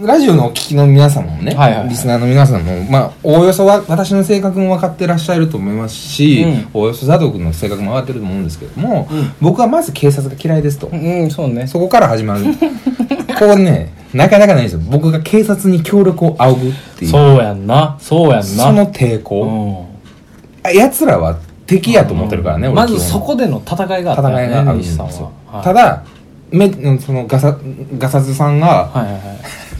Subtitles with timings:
[0.00, 10.88] ラジオのお聞きの皆さんもね、はいはいはいリスナーの皆さんも、まあ、おおよそは私の性格も分かってらっしゃると思いますし、うんおおよそ佐藤君の性格も分かってると思うんですけども、うん僕はまず警察が嫌いですと。
[10.88, 12.44] うんそうねそこから始まる。
[13.38, 14.80] こうね、なかなかないんですよ。
[14.90, 17.10] 僕が警察に協力を仰ぐっていう。
[17.10, 19.88] そうやんなそうやんなその抵抗。
[19.90, 21.36] うあ奴らは
[21.66, 25.56] 敵やと思ってるからね、俺んまずそこでの戦いがあったよね戦いがあるんですよは。
[25.56, 26.02] はいただ、
[26.50, 27.56] め、そのガサ、
[27.98, 29.20] ガサズさんが、はいはいはい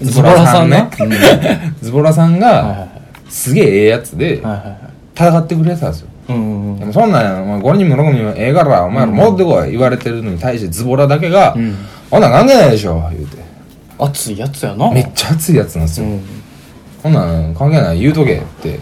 [0.02, 0.90] ズボラさんね。
[1.82, 2.88] ズボラさんが、
[3.28, 4.42] すげえええやつで、
[5.14, 6.09] 戦ってくれてたんですよ。
[6.28, 6.78] うんうんうん。
[6.78, 11.77] でもそんなん、お前5人も6人もええから、お前ら戻ってこい、言われてるのに対してズボラだけが、うん
[12.10, 13.38] ほんなん関係ないでしょ、言うて。
[13.98, 14.91] 熱いやつやな。
[14.92, 16.06] めっちゃ熱いやつなんですよ。
[16.06, 16.20] うん。
[17.02, 18.78] ほんなん関係ない、言うとけって、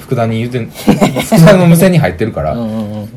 [0.00, 3.08] 福田に言うてん、 福田の無線に入ってるから、うんうんうん。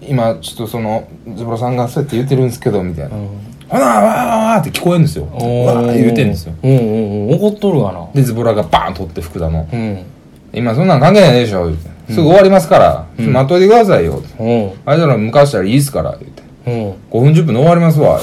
[0.00, 1.06] 今ちょっとその
[1.36, 3.28] ズボラさんがそうやって言ってるんですけどみたいな、うん
[3.68, 5.24] ほなわーわーって聞こえるんですよ。
[5.24, 6.54] わー言うてんですよ。
[6.62, 7.34] うんうんうん。
[7.34, 8.08] 怒っとるがな。
[8.14, 9.68] でズボラがバーン取って福田の。
[9.72, 10.04] うん
[10.52, 14.70] 「今そんなん関係ないでしょ」言うて「すぐ終わりますから、ちょっと待っといてくださいよ」うん。
[14.86, 16.42] あいつら向かしたらいいっすから」言うて。
[16.66, 18.20] うん「5分10分で終わりますわ」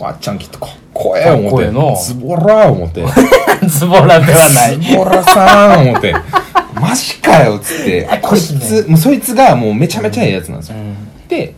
[0.00, 1.50] あっちゃんきっとか怖えかっ思って。
[1.50, 1.96] こええな。
[1.96, 3.04] ズボラー思って。
[3.68, 4.80] ズボラではない。
[4.80, 6.14] ズボラさん思って。
[6.80, 8.08] マジかよっつって。
[8.20, 11.28] こいつもうそいつがもうめちゃめちゃええやつなんですよ、うん。
[11.28, 11.54] で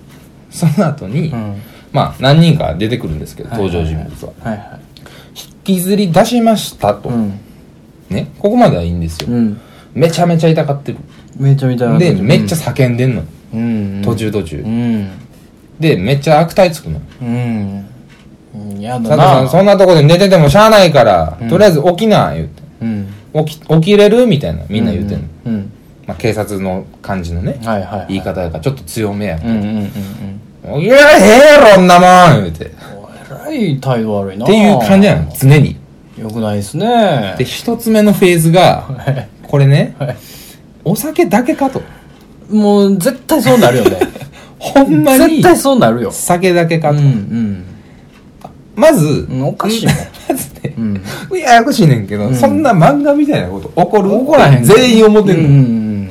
[0.50, 4.32] その後に、うんまあ何人か出てくるんですけどはい登場人物は。
[4.40, 4.80] はいはい。
[5.70, 7.40] 引きずり出しましたと、うん。
[8.08, 8.30] ね。
[8.38, 9.60] ここまではいいんですよ、うん。
[9.94, 10.98] めちゃめちゃ痛がってる。
[11.36, 13.22] めちゃめちゃでめっちゃ叫んでんの、
[13.54, 14.02] うん。
[14.02, 15.10] 途中途中、うん。
[15.78, 17.00] でめっちゃ悪態つくの。
[17.22, 17.86] うん。
[18.54, 19.42] うんやだな。
[19.42, 21.48] んそんなとこで寝ててもしゃあないから、うん。
[21.48, 22.62] とりあえず起きな言うて。
[22.82, 23.08] うん。
[23.46, 25.72] 起き起きれるみたいなみんな言うてんの、うんうん
[26.06, 28.06] まあ、警察の感じのね、はいはいはい。
[28.08, 30.40] 言い方やからちょっと強めや、うんうんうんうん
[30.76, 32.64] 起きれへんやろんなもん言うて。
[32.66, 34.46] っえらい態度悪いな。
[34.46, 35.76] ていう感じなの常に。
[36.18, 37.34] よくないですね。
[37.38, 40.16] で一つ目のフェーズがはい これねはい。
[40.84, 41.82] お酒だけかと。
[42.50, 43.98] もう絶対そうなるよね。
[44.58, 46.10] ほんまに絶対そうなるよ。
[46.10, 47.64] 酒だけかと、うん
[48.74, 49.94] まず、うんおかしいもん。
[50.28, 51.02] まずね、うん。
[51.38, 52.34] ややこしいねんけど、うん。
[52.34, 56.10] そんな漫画みたいなこと起こる怒らへん全員思ってんの、うん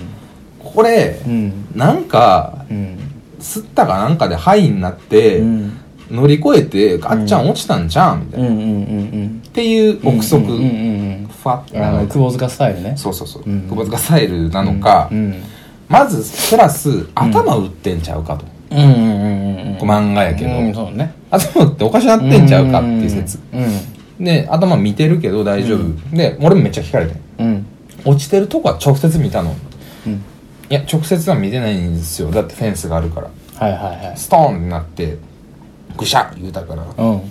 [0.63, 1.31] これ、うん。
[1.31, 1.53] うん。
[1.75, 2.97] なんかうん
[3.39, 5.77] 吸ったかなんかでハイになって、うん。
[6.09, 8.71] 乗り越えてガッチャン落ちたんじゃんみたいな、っうんうんう
[9.25, 9.41] ん。
[9.51, 12.93] ていう憶測、ファッうんあの窪塚スタイルね。
[12.95, 13.61] そうそうそう、うん。
[13.63, 15.35] 久保塚スタイルなのか、うん
[15.89, 21.13] まずプラス頭打ってんちゃうかと、うんうんうんうん漫画やけど、うんそうね。
[21.29, 27.65] 頭打っておかしなってんちゃうかっていう説、うんで頭見てるけど大丈夫、で俺もめっちゃ聞かれてうん。
[28.05, 29.53] 落ちてるとこは直接見たの。
[30.07, 30.23] うん
[30.69, 32.29] いや直接は見てないんですよ。
[32.29, 33.29] だってフェンスがあるから。
[33.55, 34.17] はいはいはい。
[34.17, 35.17] ストーンになって
[35.95, 36.83] ぐしゃ言うたから。
[36.83, 37.21] うん。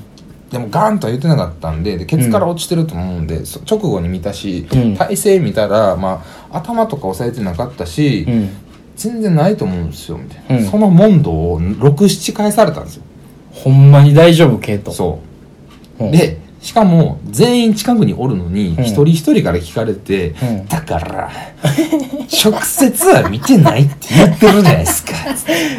[0.50, 4.96] でもガーンとは言ってなかったんででケツから落ちてると思うんで、そ直後に見たし、うん。
[4.96, 8.50] 体勢見たら、まあ、頭とか押さえてなかったし、うん。
[8.96, 10.70] 全然ないと思うんですよみたいな、うん。
[10.70, 13.02] その問答を67回されたんですよ。
[13.52, 14.92] ほんまに大丈夫ケイト。
[14.92, 15.20] そ
[16.00, 16.04] う。
[16.04, 16.10] うん。
[16.10, 18.84] でしかも全員近くにおるのにうん。
[18.84, 20.66] 一人一人から聞かれて、うん。
[20.66, 21.30] だから
[22.44, 25.12] 直接は見てないって言ってるじゃないですか。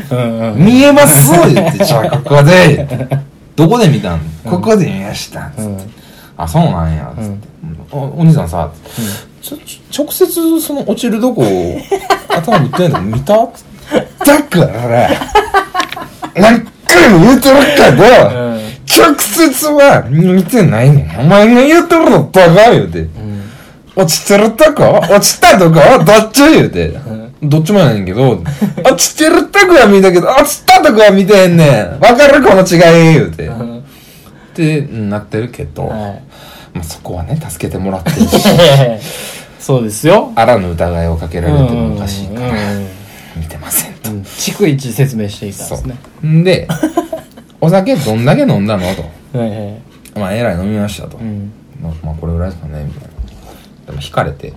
[0.56, 2.88] 見えます言ってじゃあここで。
[3.58, 4.22] どこで見たん？
[4.46, 5.78] ここで見ましたつって、うん。
[6.38, 7.12] あそうなんや。
[7.20, 7.48] つって、
[7.92, 8.70] おお兄さんさ、
[9.94, 11.44] 直接その落ちるとこ
[12.30, 13.34] 頭打ってんの見た？
[14.26, 15.10] だから
[16.36, 18.04] 何回も言うてるけど、
[18.42, 18.47] うん
[18.98, 21.20] 直接は見てないねん。
[21.20, 23.08] お前が言うてるのバカ言うて。
[23.96, 25.00] 落ちてるとこ？
[25.10, 26.98] 落ちたとこどっち言うて？
[27.42, 28.44] どっちもやねんけど、
[28.84, 32.00] 落ちてるとこは見たけど、落ちたとこは見てへんねん。
[32.00, 33.48] わかるこの違い言うて。
[33.48, 33.78] うん。
[33.80, 33.82] っ
[34.54, 36.24] てなってるけど、はい。
[36.74, 38.40] まあ、そこはね、助けてもらってるし、
[39.60, 40.32] そうですよ。
[40.36, 42.42] あらぬ疑いをかけられてもおかしいか。
[42.42, 42.88] ら、うん。
[43.36, 44.10] 見てませんと。
[44.10, 44.22] うん。
[44.22, 45.96] 逐一説明していたんですね。
[46.26, 46.68] んで、
[47.62, 48.84] お酒どんだけ飲んだの？
[49.34, 49.38] と。
[49.38, 51.18] はいはいまあ、えらい飲みましたと。
[51.18, 51.52] うん
[51.82, 53.10] まあ、まあ、これぐらいですかね、みたいな。
[53.88, 54.54] でも、引かれて、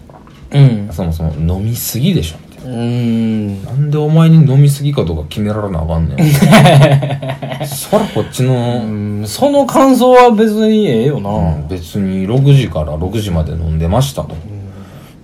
[0.52, 2.74] うんそもそも飲みすぎでしょ、みたいな。
[2.74, 6.18] うんなんでお前に飲みすぎかどうか決められなあかんねん。
[7.66, 14.34] そらこっちの、うんその感想は別にええよなうん別に6時から6時まで飲んでましたと。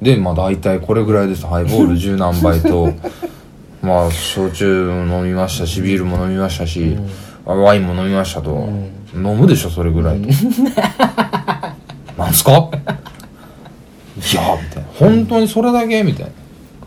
[0.03, 1.47] で、まあ大体これぐらいです。
[1.47, 2.93] ハイボール十何杯と、
[3.83, 6.97] まあ焼酎も飲みましたし、ビールも飲みましたし、
[7.55, 8.69] ワインも飲みましたと。
[9.15, 10.29] 飲むでしょ、それぐらいと。
[12.19, 12.53] なんすか？
[12.53, 14.89] いや、みたいな。
[14.99, 16.03] 本当にそれだけ？
[16.03, 16.27] みたい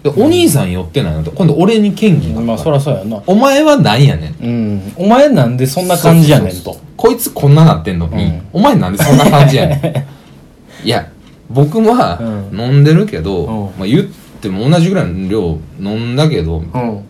[0.04, 0.12] な。
[0.12, 1.24] で、お兄さん寄ってないの？
[1.24, 2.42] と、今度俺に嫌疑が。
[2.42, 3.22] まあそらそうやな。
[3.28, 4.44] お前は何やねん。
[4.44, 4.94] うん。
[4.98, 6.78] お前なんでそんな感じやねんと。
[6.98, 8.42] こいつこんななってんのに、うん。
[8.54, 10.08] お前なんでそんな感じやねん。
[10.86, 11.08] いや
[11.50, 12.20] 僕は
[12.52, 12.60] うん。
[12.60, 13.80] 飲んでるけど、うん。
[13.80, 14.04] まあ、言っ
[14.42, 17.04] ても同じぐらいの量飲んだけどうん。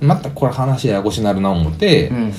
[0.00, 2.32] またこれ話ややこしになるな思ってう、ん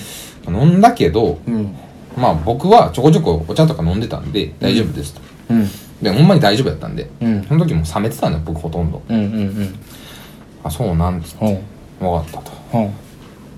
[0.47, 1.75] 飲んだけどうん。
[2.17, 5.67] まあ僕はちょこちょこお茶とか飲んでたんで大丈夫ですと、うん。
[6.01, 7.43] でほんまに大丈夫やったんでうん。
[7.43, 9.01] その時もう冷めてたのよ僕ほとんど。
[9.09, 9.79] うんうん
[10.63, 11.45] あそうなんつって
[12.01, 12.07] うん。
[12.07, 12.77] 分かったと。
[12.77, 12.91] うん。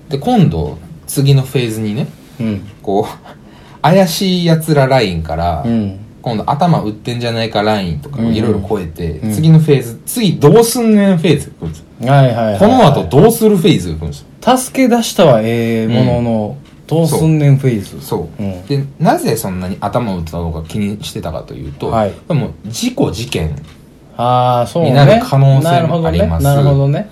[0.08, 2.06] で今度次のフェーズにね
[2.40, 2.66] うん。
[2.82, 3.26] こう
[3.82, 5.98] 怪しいやつらラインから、うん。
[6.22, 8.26] 今度頭打ってんじゃないかラインとかうん。
[8.28, 9.32] うんいろいろ超えて、うん。
[9.32, 11.48] 次のフェーズ次どうすんねんフェーズ。
[11.48, 12.58] が来るんですよはいはいはい。
[12.58, 13.88] この後どうするフェーズ？
[13.90, 18.46] が来るんですよ助け出したはええもののどうすんねんフェーズそう、う。
[18.46, 18.66] ん。
[18.66, 22.12] でなぜそんなに頭を打ったのか気にしてたかというと、はい。
[22.28, 23.56] でも事故事件
[24.16, 24.90] ああそうね。
[24.90, 26.44] になる可能性もあります。
[26.44, 27.08] なるほどね。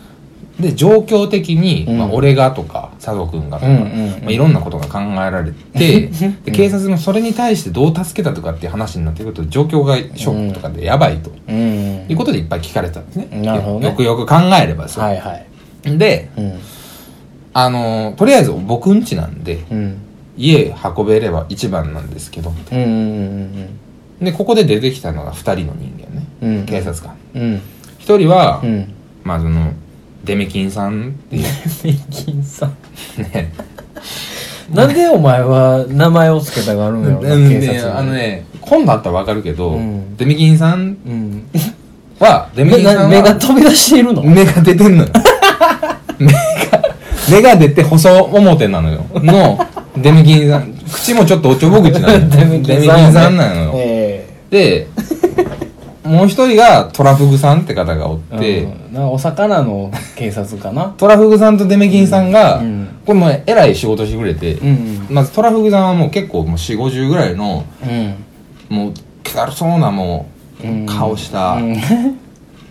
[0.61, 1.99] で状況的に、うん。
[1.99, 4.11] まあ、俺がとか佐藤君がとか、うんうんうん。
[4.11, 6.09] まあ、いろんなことが考えられて
[6.45, 12.07] で警察もそれに対してどう助けたとかっていう話になってくると状況がショックとかでやばいと、うん。
[12.09, 13.29] いうことでいっぱい聞かれてたんですね。
[13.31, 13.47] ね。
[13.83, 15.47] よくよく考えればですよ、はいはい。
[15.99, 16.61] でうん
[17.55, 19.99] あのーとりあえず僕ん家なんでうん。
[20.37, 23.67] 家運べれば一番なんですけどみたいな。
[24.21, 26.57] でここで出てきたのが2人の人間ね、うん。
[26.59, 27.17] うん警察官。
[27.35, 27.43] うん。
[27.43, 27.63] うん
[28.01, 28.93] 1人は、うん。
[29.23, 29.73] まあその
[30.25, 31.43] デメキンさんっていう。
[31.85, 32.77] ネ金さん。
[33.23, 33.53] ね。
[34.73, 37.49] なんでお前は名前を付けたがるんやろなうん。
[37.49, 37.79] 警察に。
[37.79, 40.17] であのね今度あったらわかるけど、うん。
[40.17, 41.47] デメキンさんうん。
[42.19, 44.23] はデメ目キンさんはが目が飛び出しているの？
[44.23, 45.11] 目が出てんのよ。
[46.19, 46.82] 目が
[47.31, 49.05] 目が出て細表なのよ。
[49.15, 49.59] の
[49.97, 50.75] デメキンさん。
[50.93, 52.21] 口もちょっとおちょぼ口なのよ。
[52.29, 52.83] デメキン
[53.13, 54.87] さんなのよ、えで
[56.05, 60.93] もう一人がトラフグさんって方がおっえて、お魚の警察かな。
[60.97, 62.89] トラフグさんとデメキンさんが、うん。
[63.07, 68.77] これもうえらい仕事してくれて、うんまずトラフグさんはもう結構もう4 5 0ぐらいのうん。
[68.77, 68.93] もう
[69.23, 70.27] 気だるそうなも
[70.63, 70.87] う、うん。
[70.87, 71.77] 顔した、うん。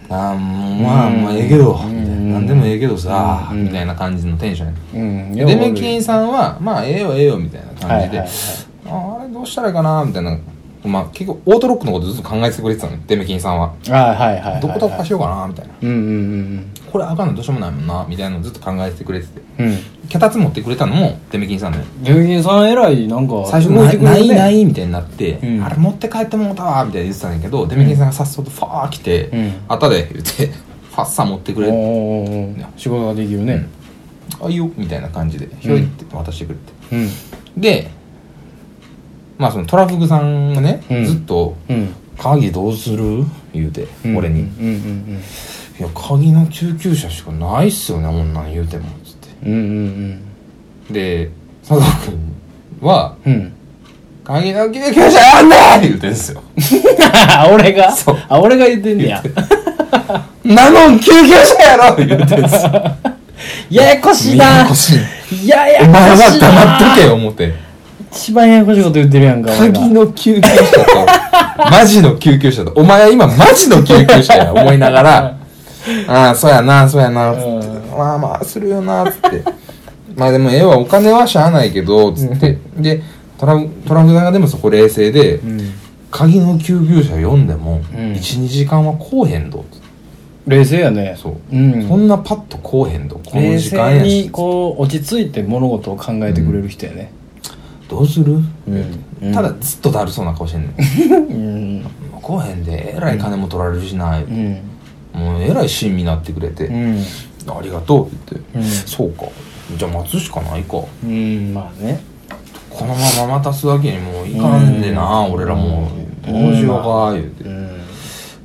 [0.09, 2.01] あーもうまあまあええけど、うん。
[2.01, 3.63] みたいな何でもええけどさ、うん。
[3.63, 5.35] みたいな感じのテンションやうん。
[5.35, 10.37] でデメキンさんはまあええよええよみたいな感じで、ああれどうしたらいいかなみたいな。
[10.83, 13.73] まあ結構オートロックのことずっと考えてくれてたのよデメキンさんは。
[13.89, 14.61] あはいはいはいはい。
[14.61, 15.73] どこ突破しようかなみたいな。
[15.81, 19.41] うんうんこれあかんのどうしようもないもんなみたいなのをずっと考えてくれてて。
[19.59, 19.67] うん。
[19.67, 19.77] うん
[20.11, 23.45] 脚立持ってくれたのもデメキンさんだよデメキンさん偉いなんか。
[23.45, 24.65] 最初ない動いてないない。
[24.65, 25.63] みたいになって、うん。
[25.63, 29.53] あれ持って帰ってもうたわみたいな言ってたんだけど、デメキンさんがさっそとファー来て、うん。
[29.69, 30.51] あたで言って
[30.91, 31.67] ファッサー持ってくれ。
[32.77, 33.65] 仕事ができるね。
[34.43, 34.69] あいいよ。
[34.75, 35.47] みたいな感じで。
[35.59, 36.61] ひょいって渡してくれて、
[37.55, 37.61] うん。
[37.61, 37.89] で
[39.37, 41.05] まあそのトラフグさんがね、うん。
[41.05, 43.23] ずっとうん「鍵どうする?」
[43.53, 44.17] 言うて、うん。
[44.17, 44.41] 俺に。
[44.41, 44.47] うん。
[44.47, 45.19] うん
[45.79, 49.29] 「いや鍵の救急車しかないっすよねこんなん言うても」つって。
[49.45, 49.53] うん。
[49.53, 49.59] うん。
[50.89, 50.93] うん。
[50.93, 51.31] で
[51.67, 52.17] 佐藤君
[52.81, 53.53] はうんうん
[54.23, 56.41] 「鍵の救急車やんねん!」って言うてんすよ。
[57.35, 57.91] あ俺が？
[57.91, 58.17] そう。
[58.27, 59.23] あ俺が言ってんねや
[60.43, 61.89] 「なのん救急車やろ!
[61.93, 62.71] 」って言うてんすよ
[63.69, 64.37] ややこしい。
[64.37, 64.93] やなやこし
[65.31, 67.53] いややお前はこしいな黙っとけよ思って。
[68.11, 71.05] 一番ややこしいこと言ってるやんか鍵の救急車と
[71.71, 75.35] マジの救急車とお前は今マジの救急車や思いながら。
[76.07, 77.45] ああそうやなそうやなつって。
[77.47, 77.97] うん。
[77.97, 79.43] まあまあするよなつって。
[80.15, 82.57] まあでもええわお金はしゃあないけどつって。
[82.77, 83.01] で
[83.39, 83.55] トラ
[83.87, 85.73] トランクさんがでもそこ冷静でうん。
[86.11, 88.11] 鍵の救急車呼んでもうん。
[88.13, 89.63] 12時間は来おへんど
[90.47, 91.15] 冷静やね。
[91.17, 91.35] そう。
[91.51, 91.87] うん。
[91.87, 97.11] そんなパッと来おへんどこの冷時間静にやしこう落ち着いて物事を考えてくれる人やね。
[97.87, 98.39] どうする？
[99.21, 99.33] うん。
[99.33, 100.73] ただずっとだるそうな顔してんねん。
[101.13, 101.85] うん。
[102.21, 102.95] 来おへんで。
[102.95, 104.23] えらい金も取られるしない。
[104.23, 104.59] うん。
[105.13, 106.99] もうえらい親身になってくれて、うん。
[107.47, 108.63] ありがとうって言って、うん。
[108.63, 109.25] そうか。
[109.77, 110.77] じゃあ待つしかないか。
[111.03, 111.53] うん。
[111.53, 111.99] まあね。
[112.69, 115.33] このまま待たすわけにもいかんでな、うん。
[115.33, 115.89] 俺らも
[116.25, 117.70] どうんうしようか言うて、うん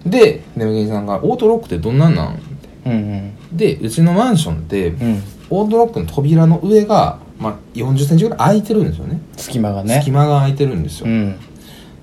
[0.07, 2.43] でデメキンさんが「オートロックってどんなんなん?」って
[2.87, 3.33] うん。
[3.53, 5.23] でうちのマンションって、うん。
[5.51, 9.21] オートロックの扉の上が、まあ、4 0ンチぐらい空いてるんですよね。
[9.37, 9.99] 隙間がね。
[10.01, 11.37] 隙間が空いてるんですよ、うん。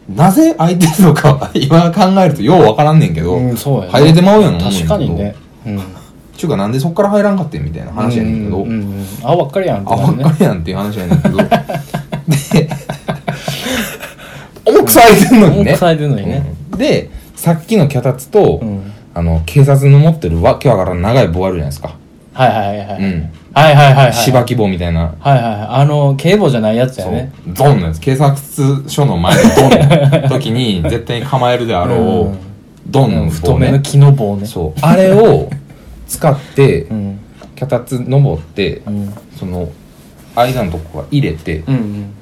[0.09, 3.89] なぜ空いてるのかは 今考えるとようわからんねんけど、うんそうやね。
[3.91, 4.87] 入れてまうやん思うんやけど。
[4.87, 5.35] 確かにね。
[5.65, 5.81] うん。
[6.37, 9.05] ちゅうかなんでそっから入らんかってんみたいな話やねんけど、うんうんうん。
[9.21, 11.37] 青ばっかりやんってあ、ばっかりやんっていう話やねんけど。
[11.43, 12.69] で、
[14.65, 15.71] 重くされてんのにね。
[15.71, 16.53] 重くされてんのにね。
[16.71, 16.77] うん。
[16.77, 17.09] で、
[17.43, 21.97] さっきの脚立と、うんあの、警察の持ってるわけわからん長い棒あるじゃないですか。
[22.33, 23.31] はいはいはいはいうん。
[23.53, 25.13] はいはいはいはい芝木棒みたいな。
[25.19, 27.33] はいはいはいあの警棒じゃないやつやそうね。
[27.47, 27.99] ドンのやつ。
[27.99, 32.37] 警察署の前のドンの時に 絶対に構えるであろう、うん
[32.87, 33.29] ドンの棒、ね。
[33.31, 34.79] 太めの木の棒ねそう。
[34.81, 35.49] あれを
[36.07, 37.19] 使ってう、ん
[37.55, 39.67] 脚立登って、うんその、
[40.37, 42.13] 間のとこが入れて、うんうん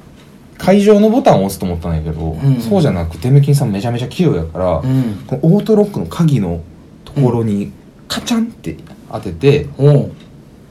[0.62, 5.24] 会場のボタンを押すと思ったんやけど、んそうじゃなくてメキンさんめちゃめちゃ器用やから、うん。
[5.26, 6.60] このオートロックの鍵の
[7.04, 7.72] ところに
[8.06, 8.76] カチャンって
[9.10, 10.12] 当ててほう。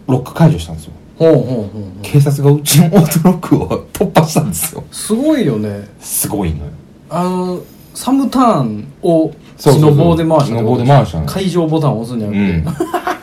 [0.07, 0.93] ロック解除したんですよ。
[2.01, 4.83] 警察がうちのオートロックを突破したんですよ。
[4.91, 5.89] すごいよね。
[5.99, 6.71] すごいのよ。
[7.09, 7.61] あの
[7.93, 9.91] サムターンをそうそうそう。
[9.91, 11.25] 血の棒で回した血の棒で回したの。
[11.25, 13.20] 会場ボタンを押すんじゃなくて、うん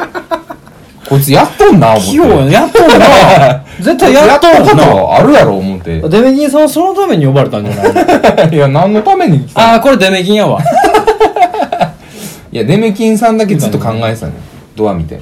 [1.08, 2.10] こいつやっとんな思って。
[2.10, 3.64] 器用やっとんな。
[3.80, 6.00] 絶対やっとやっとんんなことあるやろ思って。
[6.00, 9.68] デメキンさんはそのために呼ばれたんじゃないいや何のために来たの？
[9.68, 10.60] ああこれデメキンやわ。
[12.52, 14.38] いやデメキンさんだけずっと考えてたのよ。
[14.76, 15.14] ドア見て。
[15.14, 15.18] い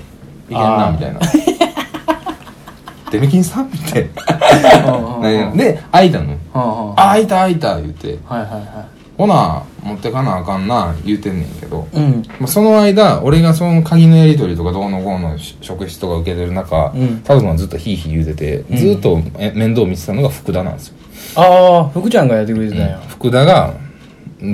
[0.49, 1.21] けんなみたいな。
[3.11, 4.09] デメキンさんみたい
[5.23, 6.31] なで開いたの。
[6.31, 8.19] はあはあ開いた開いた言うて。
[8.29, 11.89] あはいはいはほな持ってかなあかんな言うてんねんけど。
[11.95, 12.23] いうん。
[12.39, 17.21] まあその間俺がその鍵のやり取りとかどうのこうのし職質とか受けてる中うん。
[17.23, 18.77] タズマはずっとヒーヒー言うてて、うん。
[18.77, 20.95] ずっとえ面倒見てたのが福田なんですよ、
[21.37, 23.01] ああ福ちゃんがやってくれてたんや。
[23.09, 23.75] 福田が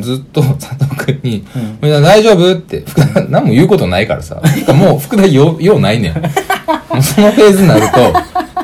[0.01, 4.41] ずっと佐藤君にうん「みんな大丈夫?」って福田何も言うことないからさ。
[4.75, 6.13] もう福田ようないねん。
[6.93, 8.13] もうそのフェーズになると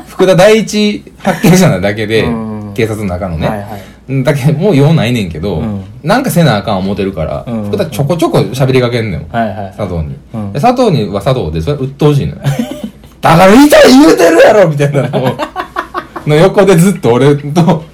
[0.06, 2.72] 福田第一発見者なだけでうん。
[2.74, 5.84] 警察の中のね、はいはいだけどもう用ないねんけど、うん。
[6.02, 7.64] なんかせなあかん思ってるから、うん。
[7.66, 9.74] 福田ちょこちょこ喋りかけんのよ、はいはい。
[9.76, 10.52] 佐藤に、うん。
[10.52, 12.40] で佐藤には佐藤でそれ鬱陶しいのよ。
[13.20, 15.36] だから言いたい言うてるやろみたいなのを
[16.26, 17.84] の横でずっと俺と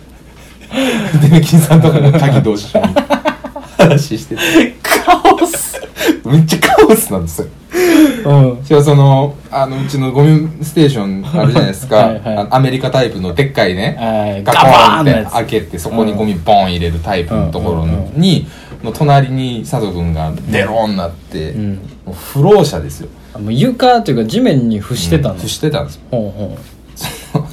[1.22, 2.84] デメキンさんとかの鍵同士に
[3.78, 4.74] 話してて。
[4.82, 5.80] カオス。
[6.24, 7.48] めっちゃカオスなんですよ。
[8.26, 8.64] うん。
[8.64, 11.96] しかもそのあのうちのゴミステーションあるじゃないですか。
[12.08, 12.38] はいはい。
[12.38, 14.44] あアメリカタイプのでっかいねはい。
[14.44, 15.32] ガコーンってンのやつ。
[15.32, 17.90] 開けてそこにゴミボン入れるタイプのところうん。
[18.14, 18.20] うん。
[18.20, 18.46] に
[18.82, 21.72] の隣に佐藤君がデローンなって、うん。
[22.06, 23.08] もう不老者ですよ。
[23.34, 25.34] あもう床というか地面に伏してたの。
[25.34, 26.02] 伏してたんですよ。
[26.10, 26.58] ほうほ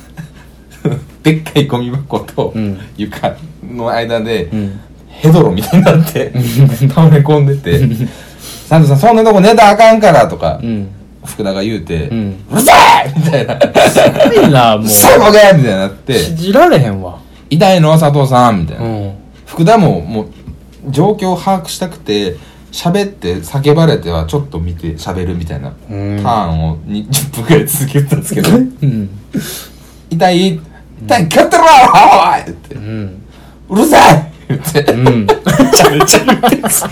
[1.23, 2.79] でっかいゴミ箱とうん。
[2.97, 4.79] 床の間で、ううん
[5.21, 6.31] ヘドロみたいになって
[6.89, 7.79] 倒れ込んでて
[8.67, 10.87] 「サンドさんそんなとこ寝たらあかんから」とか、うん。
[11.23, 12.73] 福田が言うて「ううんるさ
[13.05, 13.59] い!」みたいな。
[13.59, 13.99] す
[14.35, 14.87] ごいな「もう。
[14.89, 17.17] そこが!」みたいになって信じられへんわ
[17.51, 19.11] 「痛いの佐藤さん」みたいな、うん。
[19.45, 20.25] 福田ももう
[20.89, 22.37] 状況を把握したくて
[22.71, 26.17] 喋って叫ばれてはちょっと見て喋るみたいなタうん。
[26.23, 29.09] ーンをに10分くらい続けてたんですけどうん
[30.09, 30.59] 「痛い？
[31.05, 31.23] 痛い？
[31.25, 32.73] 勝ってろおい!」って。
[32.75, 33.21] うん
[33.69, 36.85] 「うるさい!」言ってうんめちゃめちゃ言ってんす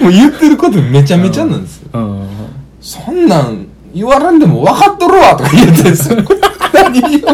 [0.00, 1.90] もう言ってることめちゃめちゃなんですよ。
[1.94, 2.28] うん
[2.80, 6.18] そんなん言われんでも分かっとるわとか言ってんですよ。
[6.72, 7.28] 何を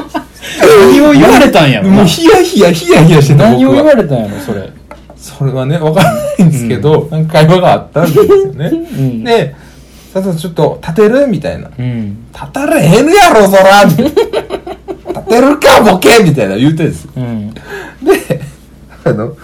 [0.61, 3.73] 何を言われたんやろなもうヒヤヒヤヒヤヒヤしてた何を。
[3.73, 4.71] 言われたんやろそれ
[5.17, 8.71] それはね、分からないんですけど、なんか会話があったんですよね。
[8.71, 9.57] んで、
[10.13, 11.71] 佐藤ちょっと立てるみたいな。
[11.79, 17.13] うん立たれへんやろ、そら立てるか、ボケみたいな言うてんですよ。
[17.17, 18.34] うんで、
[19.05, 19.37] あの、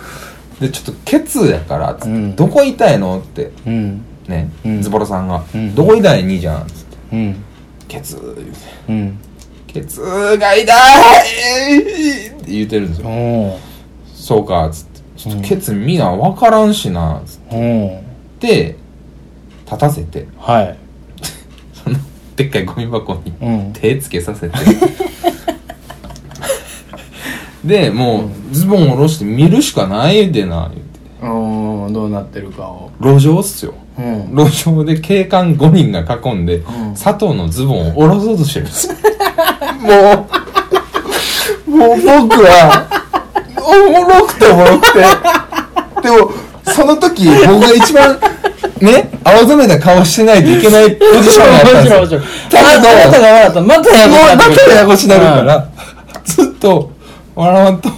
[0.60, 2.36] で、ちょっとケツやから、つってうん。
[2.36, 3.18] どこ痛いの？
[3.18, 3.50] って。
[3.66, 4.02] うん。
[4.28, 4.82] ね、うん。
[4.82, 5.74] ズボラさんが、うん。
[5.74, 6.24] どこ痛い？
[6.24, 6.66] にじゃん。
[6.66, 6.96] つって。
[7.12, 7.44] うん。
[7.88, 8.42] ケツ言うて
[8.88, 9.18] うん。
[9.66, 10.00] ケツ
[10.38, 13.58] が痛いって言うてるんですよ、お
[14.14, 15.00] そうかつって。
[15.16, 18.02] ちょっとケツ見な分からんしなつっお
[18.40, 18.76] て
[19.66, 20.26] 立たせて。
[20.38, 20.76] はい。
[21.74, 21.96] その
[22.36, 23.72] でっかいゴミ箱にうん。
[23.72, 24.56] 手つけさせて
[27.64, 31.00] でもうズボン下ろして見るしかないでな言って。
[31.22, 31.26] う
[31.90, 32.90] んどうなってるかを。
[33.00, 33.74] 路上っすよ。
[33.98, 34.34] うん。
[34.34, 36.64] 路上で警官5人が囲んで、ん。
[36.94, 38.88] 佐藤のズボンを下ろそうとしてるんです。
[38.88, 38.94] よ
[39.80, 40.26] も
[41.66, 42.86] うもう僕は
[43.56, 45.00] おもろくておもろくて。
[46.02, 46.30] でも
[46.64, 48.18] その時僕が一番
[48.80, 52.20] ね青ざめた顔してないといけないポジションやったんですよ。
[52.50, 52.58] だ
[53.50, 53.90] けどまた
[54.74, 55.68] やこしになるから、
[56.24, 56.90] ずっと
[57.40, 57.88] 笑わんと。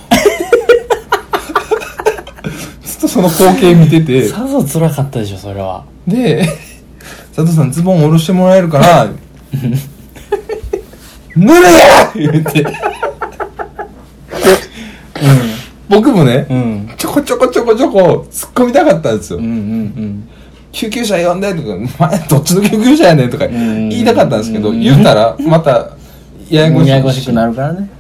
[2.85, 4.29] ずっとその光景見てて。
[4.29, 5.83] さぞ辛かったでしょそれは。
[6.07, 6.47] で
[7.35, 9.09] 佐藤さんズボン下ろしてもらえるから
[11.35, 12.13] 無理や！
[12.15, 12.65] 言って。
[15.89, 16.91] 僕もね、うん。
[16.97, 20.29] ちょこちょこちょこちょこ突っ込みたかったんですよ、うんうん
[20.73, 21.69] 救急車呼んでとか
[22.09, 23.89] 「前どっちの救急車やねん」とかん。
[23.91, 24.81] 言いたかったんですけど、うん。
[24.81, 25.91] 言ったらまた
[26.49, 27.91] ややこしくなるからね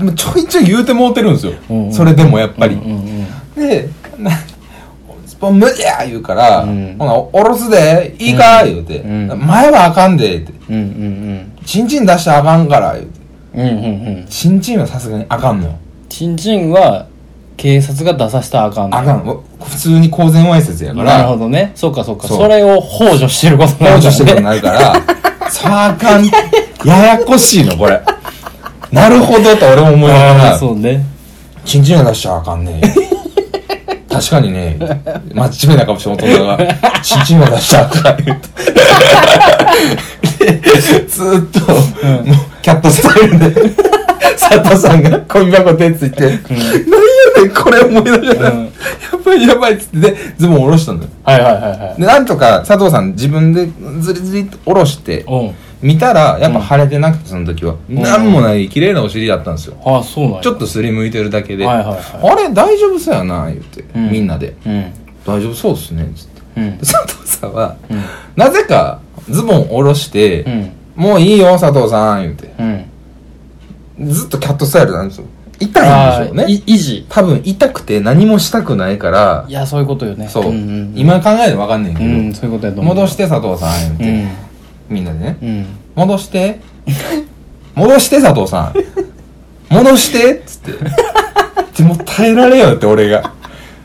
[0.00, 3.88] でもちょいちょい言うてもうてるんですよ、うんそれでもやっぱり、うんうんで
[4.18, 4.32] な
[5.26, 6.96] スポン無理や言うから、うん。
[6.98, 9.28] ほなおろすでいいか、言うて、うん。
[9.46, 10.52] 前はあかんでって。
[10.68, 11.52] うんうんうん。
[11.64, 13.20] チンチン出したらあかんから言うて。
[13.54, 14.26] うんうんうん。
[14.28, 15.78] チンチンはさすがにあかんのよ。
[16.10, 17.06] チンチンは
[17.56, 19.24] 警察が出させたらあかんのあかん。
[19.24, 21.72] わ普通に公然わいせつやかなるらほどね。
[21.74, 22.28] そうかそうか。
[22.28, 25.50] それを幇助してることになる補助してることにねなるから。
[25.50, 26.26] さああかん。
[26.84, 28.00] ややこしいのこれ
[28.92, 30.54] なるほどと俺も思いながあら。
[30.54, 31.04] あそうね。
[31.64, 32.80] チンチンは出しちゃあかんね。
[34.10, 34.76] 確かにね。
[35.32, 36.58] 真面目なかもしれん大人が。
[37.02, 38.16] チンチンは出しちゃあかん。
[38.24, 38.40] 言う
[40.38, 40.60] てで
[41.06, 43.54] ずーっと、もうキャットスタイルで。
[44.38, 46.38] 佐藤さんがゴミ箱手ついて、何や
[47.42, 48.64] ねんこれ思いながら、うん。
[48.64, 48.70] や
[49.24, 50.00] ばいやばいっつって。
[50.00, 51.10] でズボン下ろしたんだよ。
[51.24, 52.00] はいはいはいはい。
[52.00, 53.68] でなんとか佐藤さん自分で
[54.00, 55.20] ずりずりと下ろして。
[55.28, 57.94] うん見たらやっぱ腫れてなくてその時は、ん。
[57.94, 58.30] なん。
[58.30, 59.76] もない綺麗なお尻だったんですよ。
[59.84, 60.40] ああそうなんや。
[60.42, 61.98] ちょっとすりむいてるだけで、はいはいはい。
[62.32, 64.10] あれ大丈夫そうやな言って、うん。
[64.10, 64.54] みんなで。
[64.66, 64.92] うん。
[65.26, 66.40] 大丈夫そうっすねつって。
[66.56, 66.78] うん。
[66.78, 68.02] で佐藤さんは、うん。
[68.36, 70.72] なぜかズボン下ろして、うん。
[70.96, 72.52] もういいよ佐藤さん言って。
[73.98, 74.10] うん。
[74.12, 75.26] ずっとキャットスタイルなんですよ。
[75.58, 76.44] 痛いんでしょうね。
[76.66, 77.06] 維持。
[77.08, 79.44] 多分痛くて何もしたくないから。
[79.46, 80.26] いやそういうことよね。
[80.28, 82.94] そう、んん今考えて分かんねんけど、うんそういうことやと思う。
[82.94, 84.49] 戻して佐藤さん言って、うん
[84.90, 85.38] みんなでね。
[85.40, 85.66] うん。
[85.94, 86.60] 戻して。
[87.74, 88.74] 戻して佐藤さん。
[89.72, 90.34] 戻して。
[90.34, 90.72] っつって。
[91.82, 93.32] でもう耐えられよって俺が。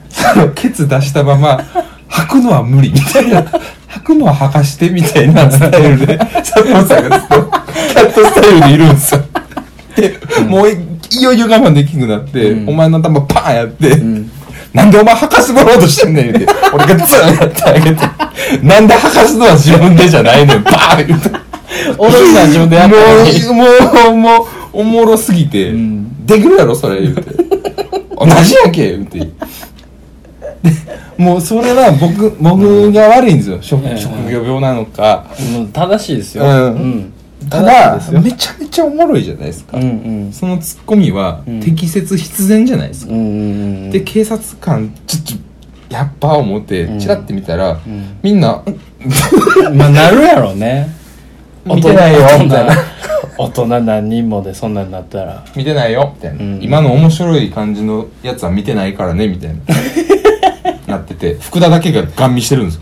[0.09, 1.63] そのケツ出したまま
[2.09, 2.91] 履くのは無理。
[2.91, 3.41] みたいな。
[3.41, 9.21] 履くのは履かしてみたいなスタイルで佐藤さんがずっとキャットスタイルでいるんですよ。
[9.95, 10.77] で、もうい
[11.11, 12.69] いよいよ我慢できなくなって、うん。
[12.69, 14.29] お前の頭パーンやって、ん。
[14.73, 18.24] なんでお前履かしてもらおうとしてんねん言って俺がツーンやってあげて
[18.61, 21.29] なんで履かすのは自分でじゃないねんパーン言って。
[21.97, 23.65] おろ自分でやったのにも
[24.11, 26.25] う、もう、もう、おもろすぎて、ん。
[26.25, 27.21] できるやろ、それ、言うて。
[28.17, 29.19] 同じやんけ、言うて。
[29.19, 29.27] で、
[31.17, 33.57] もう、それは僕、僕が悪いんですよ。
[33.61, 33.97] 職うん。
[33.97, 35.25] 職業病なのか。
[35.53, 36.45] もう正しいですよ。
[36.45, 37.13] うん。
[37.49, 38.21] た正だしいですよ。
[38.21, 39.77] めちゃめちゃおもろいじゃないですか。
[39.77, 39.85] うんう
[40.29, 40.33] ん。
[40.33, 41.59] そのツッコミは、うん。
[41.61, 43.13] 適切必然じゃないですか。
[43.13, 43.29] うんうんう
[43.87, 43.91] ん。
[43.91, 45.33] で、警察官、ちょっと、
[45.95, 46.99] やっぱ思ってう、ん。
[46.99, 48.19] チラって見たら、ん。
[48.21, 48.61] みんな、
[49.73, 50.89] まあなるやろうね。
[51.65, 52.75] 見てないよみたいな。
[53.37, 55.43] 大人何人もでそんなんなったら。
[55.55, 56.59] 見てないよみたいな、うん。
[56.61, 59.51] 今の面白い感じのやつは見てないからねみたい
[60.87, 60.95] な。
[60.95, 62.81] なってて福田だけがガン見してるんですよ。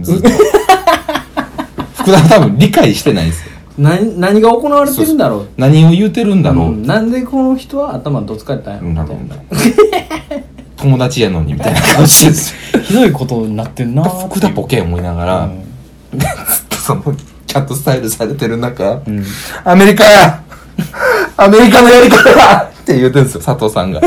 [0.00, 0.28] ずっと。
[1.94, 3.52] 福田は多分理解してないんですよ。
[3.76, 5.48] 何何が行われてるんだろう。
[5.56, 6.86] 何を言うてるんだろう、うん。
[6.86, 8.90] なんでこの人は頭どつかれたんやろう。
[8.90, 9.16] んみたい
[10.38, 12.54] な友達やのにみたいな感じです。
[12.76, 14.02] よひどいことになってんな。
[14.04, 15.64] ー福田ボケ思いながら、うん。
[16.18, 16.28] ずっ
[16.68, 17.02] とその
[17.46, 19.24] キャットスタイルされてる中、うん。
[19.64, 20.42] アメリカや!
[21.36, 22.64] アメリカのやり方だ!
[22.64, 24.00] って言うてるんですよ佐藤さんが。
[24.00, 24.06] も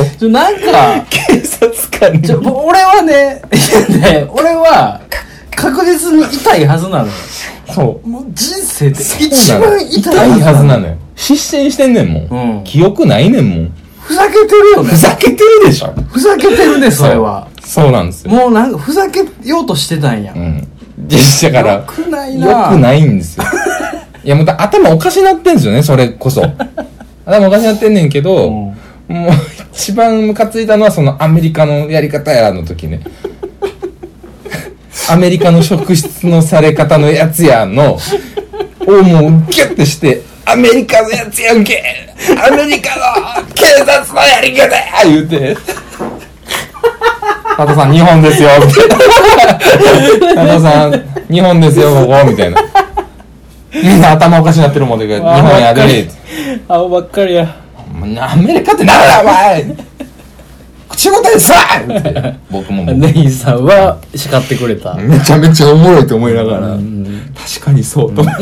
[0.00, 2.22] うちょなんか警察官に。
[2.22, 3.56] ちょ俺はねい
[3.94, 5.00] やね俺は
[5.54, 7.12] 確実に痛いはずなのよ。
[7.72, 8.08] そう。
[8.08, 10.96] もう人生で一番痛い痛いはずなのよ。
[11.14, 12.64] 失神してんねんもん、うん。
[12.64, 13.72] 記憶ないねんもん
[14.06, 14.90] ふざけてるよね。
[14.90, 15.92] ふざけてるでしょ。
[16.08, 17.48] ふざけてるねそれは。
[17.64, 18.30] そうなんですよ。
[18.30, 20.60] もうなんかふざけようとしてたんや、うん。
[20.60, 22.70] だからよくないな。
[22.70, 23.44] よくないんですよ。
[24.22, 26.42] いやもうだ頭おかしなってんですよねそれこそ。
[27.24, 28.52] 頭おかしなってんねんけど、うん。
[29.08, 29.30] もう
[29.72, 33.00] 一番ムカついたのはそのアメリカのやり方やの時ね。
[35.10, 37.98] アメリカの職質のされ方のやつやの
[38.86, 41.82] をもうギュッてしてアメリカのやつやんけ。
[42.40, 42.94] アメリカ
[43.40, 45.04] の警察のやり方や。
[45.04, 45.56] 言うて。
[47.56, 48.50] 佐藤さん日本ですよ。
[48.64, 48.96] みたいな
[50.34, 50.92] 佐藤さん
[51.32, 52.62] 日本ですよここみたいな。
[53.74, 55.30] みんな頭おかしなってるもんで日本
[55.60, 56.08] やで。
[56.68, 57.56] 青ばっかりや。
[58.20, 59.64] アメリカってなんだお前。
[60.88, 67.34] 口答えさって僕もネギさんは叱ってくれた、めちゃめちゃおもろいと思いながら、うん。
[67.34, 68.34] 確かにそうと思っ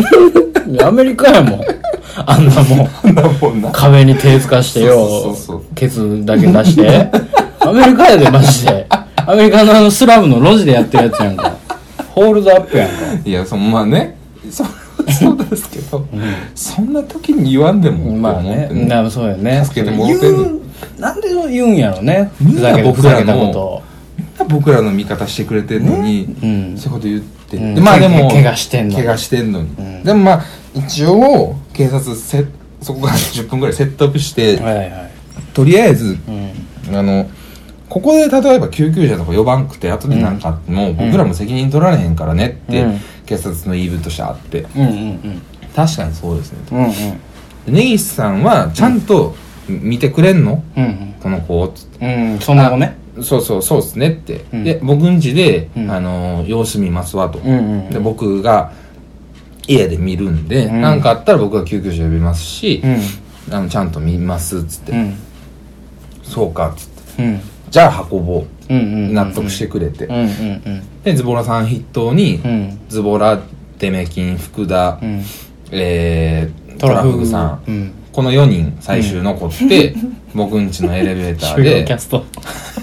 [0.77, 1.61] てアメリカやもん
[2.27, 3.11] あんなもん。
[3.11, 3.71] んだもんな。
[3.71, 7.11] 壁に手つかしてよそうそうそうケツだけ出して
[7.61, 8.87] アメリカやでマジで。
[9.27, 11.53] アメリカのあのスラムの路地でやってるやつやんか。
[12.15, 12.95] ホールドアップやんか。
[13.25, 14.17] いやそのまあね。
[14.51, 14.65] そ
[15.11, 16.07] そうですけど、
[16.55, 18.69] そんな時に言わんでもまあね。
[18.71, 18.87] ね。
[18.87, 19.63] なそうやね。
[19.65, 20.27] 助けてもろて
[20.99, 22.31] なんで言うんやろね。
[22.41, 23.83] 僕らのふざけたこと。
[24.49, 26.79] 僕らの味方してくれてんのに、うん。
[26.79, 27.75] そういうこと言って、うん。
[27.75, 29.05] でまあでもけ怪我してんのに。
[29.05, 30.05] 怪我してんのに、ん。
[30.05, 32.47] でもまあ一応警察せ
[32.81, 35.11] そこから10分ぐらい説得して、はいはい。
[35.53, 36.19] とりあえず
[36.89, 36.97] うん。
[36.97, 37.29] あの
[37.89, 43.01] ここで例えば救急車とか呼ばんくて後で何かあっても、僕らも責任取られへんからねって、うん。
[43.27, 44.67] 警察の言い分としてあって。
[44.77, 45.43] うんうん
[45.75, 47.75] 確かにそうですねうんうん。
[47.75, 49.35] 根岸さんはちゃんと
[49.69, 52.07] 見てくれんの、うんこの子つって。
[52.07, 52.97] うんうんその後ね。
[53.23, 54.65] そうそうそうっすねって、うん。
[54.65, 55.91] で僕ん家で、うん。
[55.91, 57.91] あの様子見ますわと、うんうん。
[57.91, 58.73] で僕が
[59.67, 60.81] 家で見るんでうん。
[60.81, 63.55] 何、かあったら僕が救急車呼びますしう、ん。
[63.55, 65.17] あのちゃんと見ますっつって、うん。
[66.23, 67.23] そうかっつって。
[67.23, 67.41] うん。
[67.71, 68.55] じゃあ運ぼう。
[68.67, 70.09] 納得してくれて、
[71.03, 72.81] でズボラさん筆頭に、うん。
[72.89, 73.43] ズボラ
[73.79, 75.23] デメキン福田、うん。
[75.71, 77.27] えー、トラフグ。
[77.27, 77.93] さん、うん。
[78.11, 79.95] この4人最終残って、
[80.35, 82.25] 僕んちのエレベーター 主要でキャスト。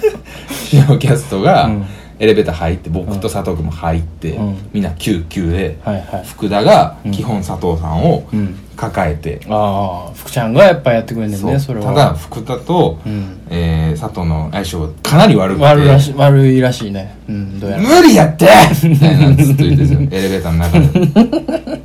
[0.69, 1.85] 主要キャストがうん
[2.21, 4.57] エレベーター入って僕と佐藤君も入って、うん。
[4.73, 6.23] みんな救急で、はいはい。
[6.25, 8.55] 福田が基本佐藤さんをうん。
[8.77, 11.51] 抱えて、ああ福ちゃんがやっぱやってくれんねんそう。
[11.51, 11.85] ねそれは。
[11.87, 13.39] ただ福田と、うん。
[13.49, 15.65] えー佐藤の相性かなり悪くて。
[15.65, 17.15] 悪いらし悪いらしいね。
[17.27, 17.83] うんどうやら。
[17.83, 18.47] 無理やって！
[18.87, 21.81] みたいなのずっと言ってるエレベーターの中で。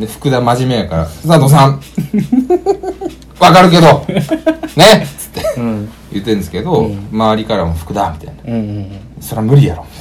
[0.00, 1.80] で福田真面目やから「佐藤さん
[3.38, 4.04] わかるけど
[4.76, 5.04] ね！
[5.04, 5.88] っ!」つってうん。
[6.12, 8.42] 言ってるんですけど、周りからも「福田」みたいな。
[8.52, 8.86] うんうんうん
[9.20, 9.86] 「そりゃ無理やろ」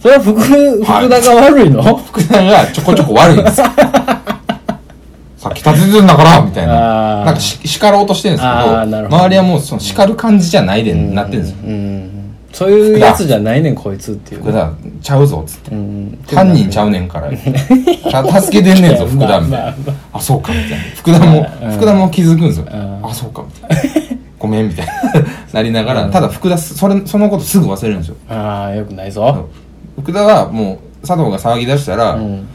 [0.00, 1.82] それは福福田が悪いの？
[1.96, 3.66] 福田がちょこちょこ悪いんですよ。
[5.36, 7.24] さっき立ててるんだからみたいな。
[7.24, 8.54] なんかし叱ろうとしてるんですけ
[8.90, 9.16] どど。
[9.16, 11.56] 周りはもうその叱る感じじゃないでなってるんですよ。
[11.64, 12.10] うんうん
[12.52, 15.70] そういうやつじゃないねんこいつっていう福田ちゃうぞっつって。
[15.70, 17.30] うん犯人ちゃうねんから。
[18.40, 19.70] 助けてんねんぞ福田みたいまあ。
[19.70, 19.74] な。
[20.14, 20.76] あそうかみたいな。
[20.96, 21.72] 福田もうん。
[21.72, 22.66] 福田も気づくんですよ。
[22.72, 23.00] うん。
[23.06, 23.99] あそうかみたいな
[24.40, 24.92] ごめんみたいな
[25.52, 28.16] なりながらただ福田それそのことすぐ忘れるんですよ。
[28.28, 29.48] ああよくないぞ。
[30.00, 32.46] 福田はもう佐藤が騒ぎ出したらうん。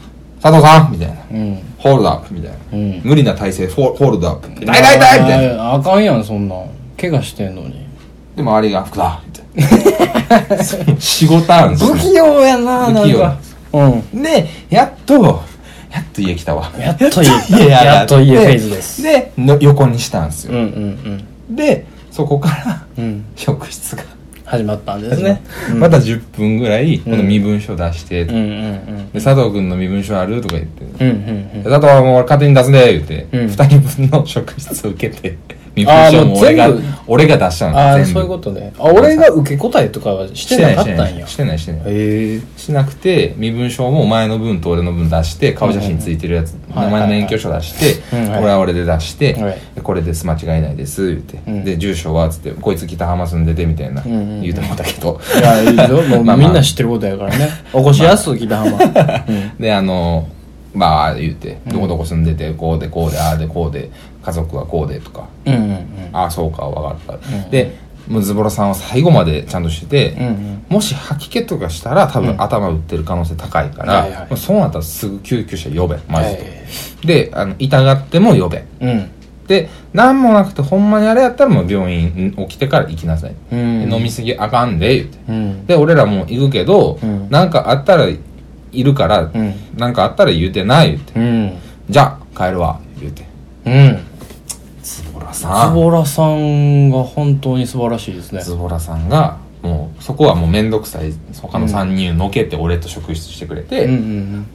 [0.42, 1.14] 佐藤さんみたいな。
[1.30, 1.58] うん。
[1.78, 2.56] ホールドアップみたいな。
[2.72, 3.00] うん。
[3.04, 4.48] 無理な体勢フォホールドアップ。
[4.60, 5.54] 痛い痛い痛いみたいな。
[5.54, 6.58] なあかんやんそんなん。
[7.00, 7.86] 怪我してんのに。
[8.34, 9.20] で周りが福田。
[9.24, 13.20] みたいなその仕事あるんですよ不器用やななん不器用。
[13.20, 13.36] か。
[13.72, 14.22] うん。
[14.22, 15.14] でやっと
[15.92, 16.70] やっと家来たわ。
[16.78, 17.30] やっと家
[17.64, 19.02] 家やっと家フェーズです。
[19.02, 20.54] での横にしたんですよ。
[20.54, 22.86] うんうんでそこから
[23.36, 24.04] 職質が
[24.44, 25.42] 始まったんですね。
[25.72, 25.80] うん。
[25.80, 28.26] また10分ぐらいこの身分証出して、
[29.12, 30.40] 佐藤君の身分証ある？
[30.40, 30.84] とか言って、
[31.64, 33.46] 佐藤はもう俺勝手に出すね言って、うん。
[33.46, 35.36] 2人分の職質を受けて
[35.76, 36.70] 身分証も俺が
[37.06, 38.72] 俺が出したのああそういうことね。
[38.78, 41.26] あ俺が受け答えとかはしてなかったんや。
[41.26, 49.58] してないしてないしてないしなくて身分証もお前の分と俺の分出して顔写真ついてるやつ、名前の免許証出して、俺は俺で出して、はい。
[49.82, 51.64] これです間違いないです言って、うん。
[51.64, 55.20] で住所はつってこいつ北浜住んでてみたいな、言うてもらったけど。
[55.38, 56.00] いやいいぞ。
[56.24, 57.50] もうみんな知ってることやからね。
[57.72, 58.78] 起こしやす北浜。
[59.28, 59.52] うん。
[59.58, 60.26] であの
[60.76, 63.90] まあ言ってどこどこ住んでてこうでこうでああでこうで
[64.22, 65.28] 家族はこうでとか。
[65.46, 67.86] うんうんああそうか分かった、うんで
[68.20, 70.64] ズボラさんは最後までちゃんとしてて、うんうん。
[70.68, 72.40] もし吐き気とかしたら多分うん。
[72.40, 74.28] 頭打ってる可能性高いから、はいはい。
[74.28, 76.46] もうそうなったらすぐ救急車呼べマジで、は
[77.02, 77.06] い。
[77.06, 77.30] で。
[77.34, 78.64] あの痛がっても呼べ。
[78.80, 79.10] うん。
[79.48, 83.88] で何もなくてほんまにあれやったらもう病院起きてから行きなさい、うん。
[83.90, 85.18] で飲みすぎあかんで言って。
[85.28, 85.66] うん。
[85.66, 87.28] で俺らも行くけど、うん。
[87.28, 88.06] なんかあったら
[88.72, 89.54] いるから、うん。
[89.76, 91.18] なんかあったら言うてない言って。
[91.18, 91.58] うん。
[91.88, 93.24] じゃあ帰るわ言うて。
[93.64, 93.98] うん。
[94.82, 95.74] ズボラさん。
[95.74, 98.42] ズボラさんが本当に素晴らしいですね。
[98.42, 101.12] ズボラさんがもうそこはもう面倒くさい。
[101.40, 104.46] 他の3人のけて俺と職質してくれて、うんうん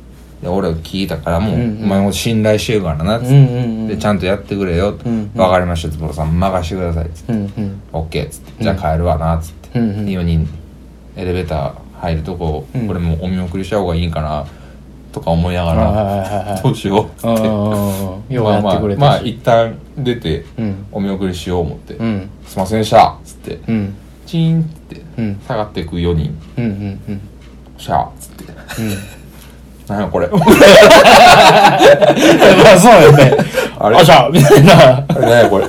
[0.42, 1.84] で俺聞いたからもう、うんうん。
[1.84, 5.30] お前も信頼してるからなっつって、うんうんうんでちゃんとやってくれよって、うんうん。
[5.34, 6.40] 分かりましたズボラさん。
[6.40, 7.82] 任してくださいっつって、うんうん。
[7.94, 8.64] オッケーっつって。
[8.64, 10.06] じゃあ帰るわなっつって、うんうん。
[10.06, 10.48] 4人。
[11.16, 12.88] エレベーター入るとこ、うん。
[12.88, 14.46] これもうお見送りした方がいいんかな
[15.14, 17.28] とか思いながら、どうしようって。
[17.28, 17.34] ま
[18.58, 20.86] あまあ、まあ一旦出てうん。
[20.92, 22.30] お見送りしよう思って、うん。
[22.46, 23.94] すいませんでしたっつってうん。
[24.26, 25.40] チーンってうん。
[25.48, 26.36] 下がっていく4人。
[26.58, 27.22] うんうんうん。
[27.78, 28.44] シャーっつって。
[28.82, 28.94] うん。
[29.88, 30.28] 何やこれ。
[30.32, 30.40] まあ
[32.80, 33.34] そうよね。
[33.78, 33.98] あれ？
[33.98, 35.04] あしゃみたいな。
[35.10, 35.66] 何やこれ。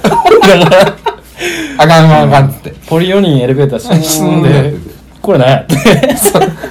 [1.79, 2.73] あかんあかんあかんって。
[2.87, 4.75] ポリ4人エレベーター進んで
[5.23, 5.77] これ何やって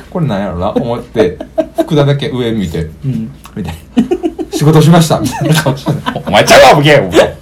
[0.09, 0.71] これ何やろな。
[0.71, 1.37] 思って
[1.79, 3.31] 福田だけ上見てうん。
[3.55, 4.51] みたいな。
[4.51, 5.19] 仕事しました。
[5.19, 7.37] みたいな顔してお前ちゃうわボケお前。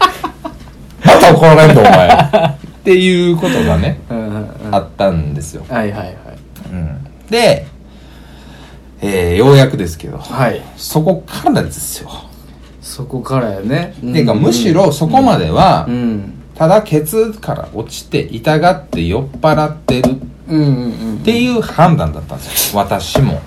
[1.04, 2.10] また怒られんぞお前。
[2.10, 4.36] っていうことがねうんうん。
[4.36, 6.16] うんあったんですよ、はいはいはい。
[6.72, 7.66] うん、で、
[9.02, 10.62] えー、ようやくですけどはい。
[10.78, 12.10] そこからですよ、
[12.82, 13.96] そこからやね。
[13.98, 16.34] っていうかむしろそこまでは、うん。
[16.54, 22.80] ただケツから落ちて痛がって酔っ払ってるうんうんうんっていう判断だったんですよ。
[22.80, 23.42] 私も。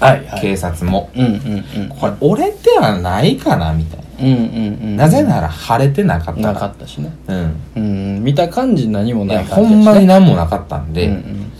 [0.00, 0.40] はいはい。
[0.40, 1.88] 警察も、うんうんうん。
[1.88, 7.12] これ俺ではないかなみたいな、うんうんうんなぜなら晴れてなかったならかったしね。
[7.28, 7.56] うん。
[7.76, 8.24] うん。
[8.24, 11.50] 見た感じ何もない感じほんまにな何もなかったんで、うん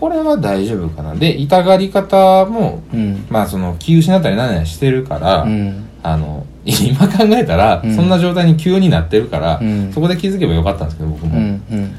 [0.00, 1.14] これは大丈夫かな。
[1.14, 3.00] で痛がり方もうん。
[3.00, 5.88] うんまあその気失ったり何々してるから、うん。
[6.02, 7.94] あの今考えたら、うん。
[7.96, 9.92] そんな状態に急になってるから、うん。
[9.92, 11.94] そこで気づけばよかったんですけど僕うも、んうん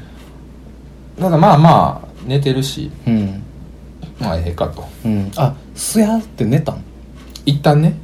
[1.18, 3.42] ただまあまあ寝てるしうん。
[4.20, 4.84] まあええかと。
[5.04, 5.30] うん。
[5.36, 6.82] あすやって寝たん？
[7.44, 7.96] 一旦ね。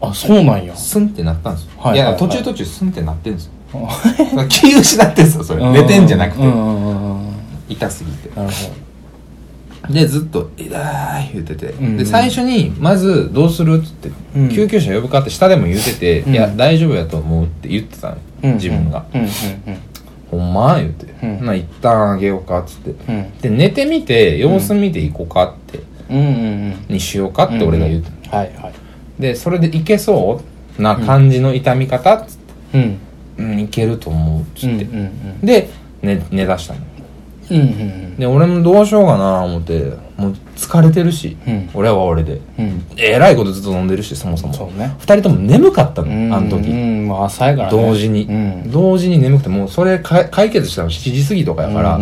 [0.00, 0.74] あそうなんや。
[0.76, 2.12] スンってなったんですよ、はいはいはい。
[2.12, 3.52] や途中途中スンってなってるんですよ。
[4.48, 5.62] 気失ってんですよそれ。
[5.64, 5.72] うん。
[5.72, 7.34] 寝てんじゃなくて、うんうんうんうん。
[7.68, 8.30] 痛すぎて。
[8.34, 14.48] なるほでずっと「痛い」言ってて、うんで最初にまず「どうする?」っつって、うん。
[14.50, 16.32] 救急車呼ぶかって下でも言ってて「うん。
[16.34, 19.04] いや大丈夫やと思う」って言ってたの、うん自分が。
[19.14, 19.28] うんうん
[20.30, 21.36] 「ほんま?」言って「うん。
[21.38, 22.90] ほな一旦あげようか」っつって。
[22.90, 23.16] うん。
[23.16, 26.94] うんで寝てみて様子見ていこうかって、うんうんうん。
[26.94, 28.72] にしようかって俺が言って、はいはい。
[29.20, 30.40] でそれでいけそ
[30.78, 30.82] う？
[30.82, 32.36] な感じの痛み方っつっ
[32.72, 32.78] て。
[32.78, 32.98] うん。
[33.38, 35.10] うん、いけると思うっつって、うんうん
[35.42, 35.46] うん。
[35.46, 35.68] で
[36.02, 36.80] 寝寝だしたの。
[37.50, 38.16] うんうん。
[38.16, 41.70] で俺もどうしようかな思ってもう疲れてるし、うん。
[41.74, 42.40] 俺は俺で。
[42.58, 42.84] うん。
[42.96, 44.52] えらいことずっと飲んでるしそもそも。
[44.52, 44.96] そうね。
[44.98, 46.34] 二人とも眠かったの、うん。
[46.34, 47.06] あの時、うん。
[47.06, 47.80] まあ朝やからね。
[47.80, 48.70] 同時に、うん。
[48.70, 52.00] 同時に眠くてもうそれか解決したの7時過ぎとかやから、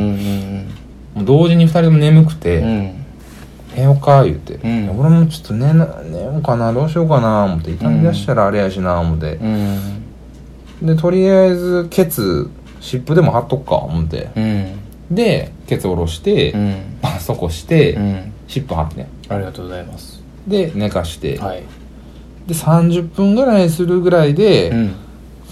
[1.22, 2.94] 同時に二人とも眠くて、
[3.76, 10.02] 寝ようか言うて、俺もちょっと寝な寝ようかなどうしようかな思って痛み出したらあれやしな思って、うん。
[10.82, 12.50] でとりあえずケツ
[12.80, 14.78] 湿布でも貼っとくか思って、うん。
[15.14, 16.98] でケツ下ろして、うん。
[17.02, 18.32] パソコして、うん。
[18.48, 19.08] 湿布貼ってね。
[19.28, 20.22] ありがとうございます。
[20.46, 21.62] で寝かして、はい。
[22.46, 24.94] で30分ぐらいするぐらいで、うん。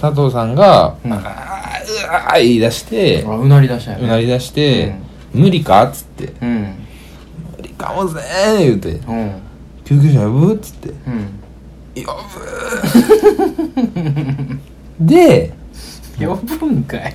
[0.00, 1.12] 佐藤さんが「うん。
[1.12, 1.22] あーう
[2.12, 4.04] わー言い出してあうなり出したよね。
[4.04, 4.94] うなり出して
[5.32, 6.32] 「無理か?」っつって。
[6.42, 6.74] うん
[7.56, 8.90] 「無理かもぜー」言うて。
[8.90, 9.32] うん
[9.84, 10.88] 「救急車呼ぶ?」っつって。
[10.88, 11.40] うん
[12.04, 12.12] 「呼
[14.98, 15.52] ぶ」で
[16.18, 17.14] 呼ぶんかい。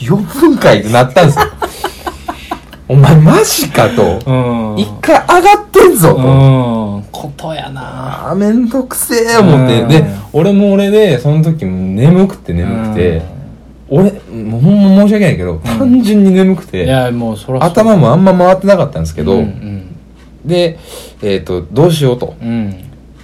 [0.08, 1.44] 呼ぶんかいってなったんですよ
[2.88, 4.20] お前マジかと。
[4.26, 4.78] うん。
[4.78, 6.16] 一回上がってんぞと。
[6.16, 6.20] う
[7.00, 7.04] ん。
[7.10, 8.30] ことやな。
[8.30, 9.82] あーめんどくせえ思って。
[9.82, 9.88] うん。
[9.88, 13.22] で俺も俺でその時も眠くて眠くて。
[13.88, 19.94] 俺もうほんま申し訳ないけど単純に眠くいてやもうそ頭もあんま回ってなかったんですけどうん
[20.44, 20.80] で
[21.22, 22.34] えっとどうしようと。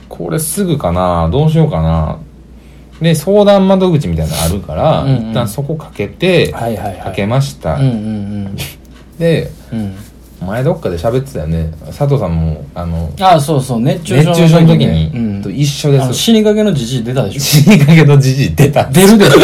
[0.08, 2.18] これすぐかなどうしようかな。
[3.00, 5.30] で相談窓口みたいなのあるからうんうん。
[5.30, 7.00] 一旦そこかけてはいはいはい。
[7.00, 7.74] かけました。
[7.74, 8.71] うんうんでうん
[9.72, 9.94] うん。
[10.46, 11.72] 前どっかで喋ってたよね。
[11.86, 13.80] 佐藤さんもあのあそうそう。
[13.80, 15.42] 熱中症の時にうん。
[15.42, 16.14] と一緒です。
[16.14, 17.40] 死にかけのじじい出たでしょ。
[17.40, 19.40] 死にかけのじじい出た出るでしょ。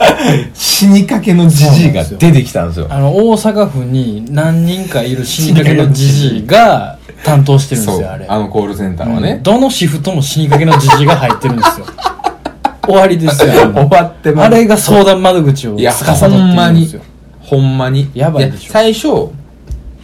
[0.54, 2.86] 死にかけのじじいが出てきたんですよ。
[2.88, 8.26] あの大阪府に何人かいる死にかけのじじいが担当してるんですよあれ。
[8.28, 9.22] あのコールセンターはうん。
[9.22, 11.86] ね、どのシフトも死にかけのじじいが入ってるんですよ。
[12.88, 13.52] 終わりですよ。
[13.74, 17.02] 終わってますあれが相談窓口をいや司ってるんですよ
[17.48, 18.10] ほんまに。
[18.14, 18.72] やばいでしょ。
[18.72, 19.02] 最初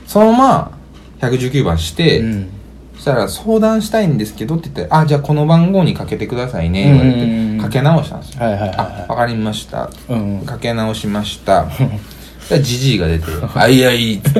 [0.06, 0.78] そのまま
[1.20, 2.48] 119番して、うん。
[2.94, 8.44] そしたら相談したいんですけどって言って「あじゃあこの番号にかけてくださいね」言われてかけ直したんですよ。
[8.44, 9.90] はいはいはいあはわかりました。
[10.08, 10.46] いうんうん。
[10.46, 11.66] かけ直しました。
[12.48, 14.30] で じじいが出て「あいやいい」っ て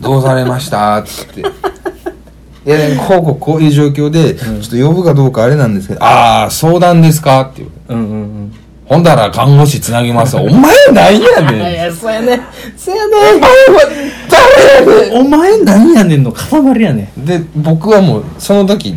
[0.00, 1.40] どうされました?」っつって
[2.64, 8.51] 「いやこうこうこういう状況で、ちょっと呼ぶかどうかあれなんですけど「ああ相談ですか?」って言ううんうんうん
[8.92, 10.36] ほんだら看護師つなぎます。
[10.36, 11.72] わお前なんやねん。
[11.72, 12.40] やそうやね。
[12.76, 13.90] そうやお前は
[14.28, 17.24] 誰やね お前なんやねんの塊やねん。
[17.24, 18.94] で僕はもうその時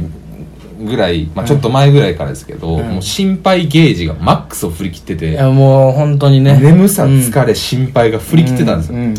[0.81, 2.89] ぐらい、まあ、ちょっと前ぐらいからですけど、うん。
[2.95, 6.59] もう心配ゲージがマックスを振り切っていて、やもう本当にね。
[6.61, 9.13] 眠さ疲れ、心配が振り切ってたんですよ、うん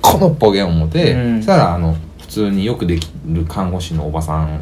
[0.00, 1.36] このボケ思って、うん。
[1.38, 4.60] そしたらあの普通によくできる看護師のおばさん。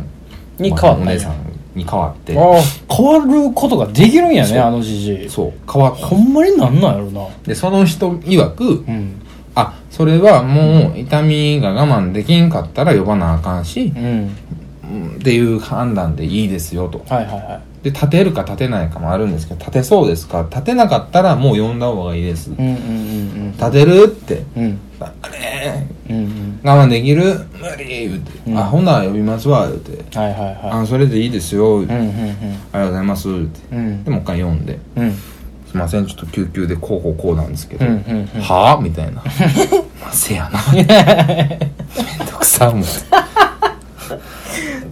[0.59, 1.13] に変わったんや。
[1.13, 1.35] お姉さん
[1.77, 5.53] に変わって変わることができるんやねあのじじいそう。
[5.71, 7.29] 変わったほんまになんなんやろな。
[7.45, 9.23] でその人曰くうん。
[9.55, 14.37] あそれはもう痛みが我慢できんかったら呼ばなあかんし、うん。
[14.85, 17.05] うんっていう判断でいいですよと。
[17.09, 20.47] はいはいはで立てるか立てないかもあるんですけど立てそうですか？
[20.51, 24.43] 立てなかったらもう呼んだ方がいいです、いうんうん立てるって。
[24.57, 24.65] うん。
[24.65, 26.61] うんあれうんうん。
[26.65, 27.23] 我慢できる？
[27.61, 28.59] 無理言うて、うん。
[28.59, 31.85] あほな呼びますわ言うて、はいはいはあそれでいいですよ。
[31.85, 32.13] 言うて、いうんうん。
[32.13, 32.35] あり
[32.73, 33.29] がとうございます。
[33.29, 33.79] 言うてうん。
[33.79, 34.79] うんでもう一回読んで。
[34.97, 35.13] うん
[35.69, 38.41] 「すいませんちょっと救急でこうこうこうなんですけど、うんうんうん。
[38.41, 39.21] はあ?」みたいな
[40.01, 42.89] 「まあせやな」 めんどくさ思って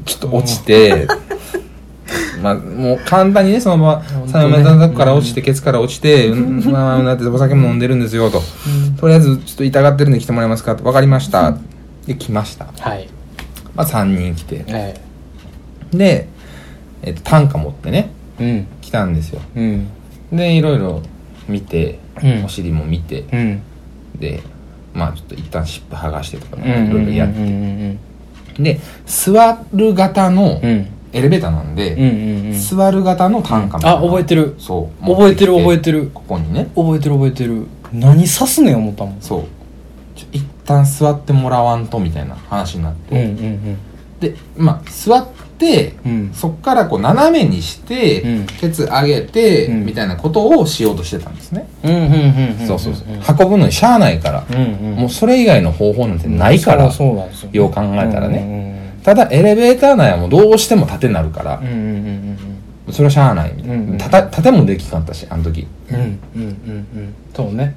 [0.05, 1.07] ちょっと落ちて
[2.45, 6.63] まあもう簡単にねそのまま当ね三メートルから落ちてケツから落ちてうん。
[6.71, 8.43] まあなってお酒も飲んでるんですよと
[9.01, 11.57] とりあえずちょっと痛がってるんで来てもらえますかと分かりました
[12.07, 13.09] で来ましたはい
[13.75, 15.01] まあ3人来てえ
[15.91, 16.29] で、
[17.03, 19.89] えっと短歌持ってねえうん来たんですようん
[20.31, 21.01] でいろいろ
[21.49, 23.63] 見て、うんお尻も見てうん
[24.17, 24.43] で
[24.93, 27.97] まあちょっと一旦湿布剥がしてとかいろいろやって、
[28.59, 32.61] で座る型のうんうんエレベーターなんで、うんうんうん。
[32.61, 33.99] 座る型の単価みたいな。
[33.99, 34.55] あ覚えてる。
[34.59, 35.07] そう。
[35.07, 36.11] 覚えてる覚えてる。
[36.13, 36.69] ここにね。
[36.75, 37.67] 覚えてる覚えてる。
[37.93, 39.17] 何刺すねん思ったもん。
[39.21, 39.45] そう。
[40.33, 43.79] 一旦座ってもらわんとみたいな話になって、うんうん
[44.21, 46.31] でまあ座ってて、うん。
[46.35, 48.47] そっからこう斜めにして、うん。
[48.47, 49.87] ケツ上げて、うん。
[49.87, 53.07] みたいなことをしようとしてたんですね、うんうんうんうんそうそうそう。
[53.47, 54.97] 運ぶのにしゃあないから、うんうん。
[54.97, 58.41] もうそれ以外の方法なんてないから、よよう考えたらね。
[58.41, 58.74] ね
[59.05, 62.39] ただエレベーター内はもうどうしても縦になるからうん、うんうん
[62.93, 65.67] それはしゃあないみたいな、うんうんたた縦もできかったしあの時。
[65.91, 66.43] うんうんうんうん。
[66.43, 67.75] うんそうね。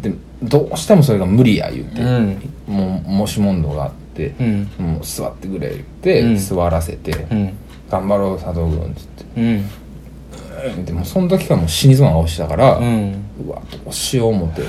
[0.00, 2.52] でどうしてもそれが無理や言うて、うん。
[2.66, 4.70] もうもしもんどがあって、うん。
[4.78, 6.36] もう座ってくれ言って、うん。
[6.36, 7.52] 座らせて、うん。
[7.90, 9.24] 頑張ろう佐藤君っつって。
[9.36, 10.84] うん。
[10.86, 13.12] でもその時からもう死にそうな顔してたから、ううん
[13.46, 14.62] わどうしよう思って。
[14.62, 14.66] め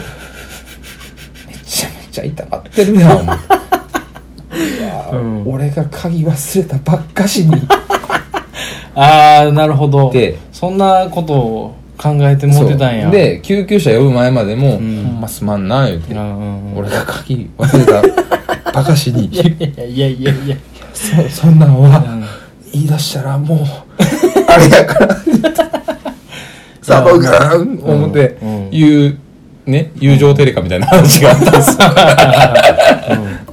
[1.66, 3.77] ちゃめちゃ痛がってるやん思って
[5.12, 5.44] うん。
[5.48, 7.56] 俺が鍵忘れたばっかしに。
[8.96, 10.12] ああなるほど。
[10.12, 13.10] でそんなことを考えてもうてたんや。
[13.10, 15.20] で救急車呼ぶ前までも「うん。
[15.22, 17.86] ますまんな」言うて、うん俺が鍵忘れ
[18.64, 19.26] たばかしに。
[19.34, 20.32] いやいやいやいや。
[20.46, 20.56] いや
[21.30, 22.26] そそんなんは、うん。
[22.74, 23.60] 言い出したらもう
[24.52, 25.16] あれやから
[26.82, 28.70] さあ僕が思ってうん。
[28.72, 29.18] 言う
[29.70, 31.88] ね友情テレカみたいな話があったんですよ。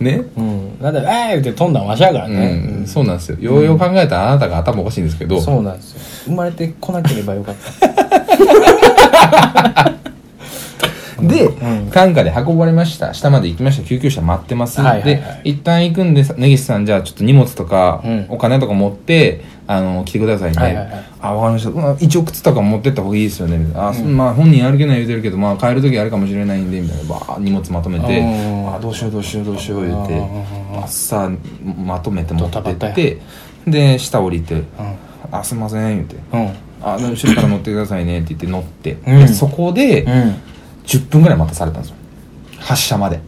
[0.00, 0.22] ね。
[0.36, 2.46] うんなんで「えー!」って飛んだんわしやからうね
[2.82, 2.86] ん。
[2.86, 3.36] そうなんですよ。
[3.40, 5.40] ようよう考えたらあなたが頭おかしいんですけど。
[5.40, 6.00] そうなんですよ。
[6.26, 9.92] 生まれてこなければよかった
[11.28, 11.90] で、うん。
[11.90, 13.14] 担架で運ばれました。
[13.14, 13.86] 下まで行きました。
[13.86, 15.42] 救急車待ってます、はいはいはい。
[15.42, 18.26] で一旦行くんで根岸さんじゃあちょっと荷物とか、うん。
[18.28, 21.04] お金とか持ってあの来てくださいね、はいはいはい。
[21.20, 23.56] あわかりました、うん一応靴とか持ってった方がいいですよね。
[23.56, 27.04] みたいなあ、そまあ本人歩けない言うてるけどまあ帰る時あるかもしれないんでみたいな。
[27.04, 28.74] バー荷物まとめてうん。
[28.74, 30.84] あどうしようどうしようどうしよう言うてうん。
[30.84, 31.30] 朝
[31.84, 33.20] まとめて持ってって
[33.66, 34.64] で下降りてう
[35.32, 40.34] 「あすいません」言うてんうん「あ後ろから乗ってくださいね」って言って乗って、そこで、うん
[40.86, 41.96] 10分ぐらい待たされたんですよ。
[42.58, 43.20] 発車まで。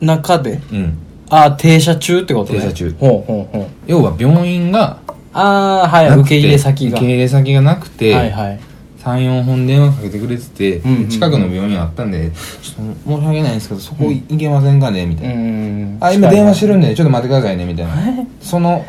[0.00, 0.60] 中で？
[0.72, 0.98] うん。
[1.30, 2.60] あ停車中ってことね。
[2.60, 2.96] 停車中。
[2.98, 3.66] ほうほうほう。
[3.86, 5.00] 要は病院が
[5.32, 6.98] ああはいなくて受け入れ先が。
[6.98, 8.60] 受け入れ先がなくて、はいはい。
[9.04, 11.08] 34本電話かけてくれてて、うんうんうん。
[11.08, 12.30] 近くの病院あったんで
[12.62, 15.06] ちょっと申し訳ないんですけどそこ行けませんかね？
[15.06, 17.64] みたいな、んあ今電話してるんでちょっと待ってくださいね？
[17.64, 17.94] みたいな。
[18.40, 18.84] その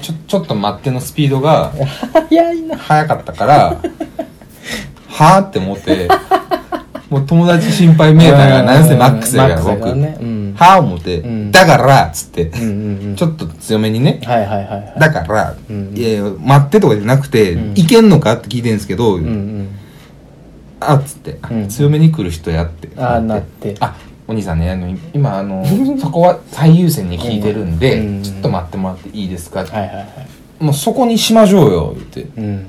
[0.00, 1.72] ちょちょっと待ってのスピードが
[2.12, 2.76] 早いな。
[2.76, 3.80] 速かったから
[5.08, 6.08] はあって思って
[7.10, 9.94] もう友達心配メーターがなんせマックスやから僕は
[10.58, 11.52] あ思って、うん。
[11.52, 14.20] だからっつって、ちょっと強めにね。
[14.22, 17.78] だから、うんいや待ってとかじゃなくて、うん。
[17.78, 19.20] いけんのかって聞いてんですけど、
[20.80, 21.68] あっつって、うん。
[21.68, 22.88] 強めに来る人やって。
[23.00, 23.76] ああなって。
[23.80, 23.96] あ
[24.28, 25.64] お兄さんねあの今あの
[26.00, 28.22] そこは最優先に聞いてるんで、うん。
[28.22, 30.64] ちょっと待ってもらっていいですか、はいはいはい。
[30.64, 32.26] もうそこにしましょうよ言って。
[32.36, 32.66] うん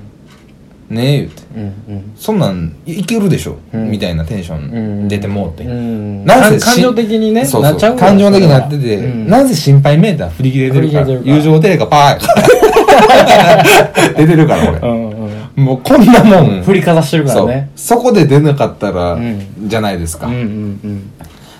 [0.89, 1.43] ねえ言って。
[1.55, 1.67] うんう
[1.99, 2.13] ん。
[2.15, 3.91] そんなんいいけるでしょ、うん。
[3.91, 6.25] みたいなテンショうんン出てもうて、うん。
[6.25, 7.71] なぜし感情的にねそうそう。
[7.71, 9.27] なっちゃう感情的になってて、うん。
[9.27, 11.01] なぜ心配メーター振り切れてるか。
[11.23, 12.19] 友情テレカパー
[14.15, 15.09] 出てるから俺、うん
[15.57, 15.65] うん。
[15.65, 16.63] もうこんなもん。
[16.63, 17.69] 振りかざしてるからね。
[17.75, 19.41] そこで出なかったら、うん。
[19.65, 21.11] じゃないですか、うんうん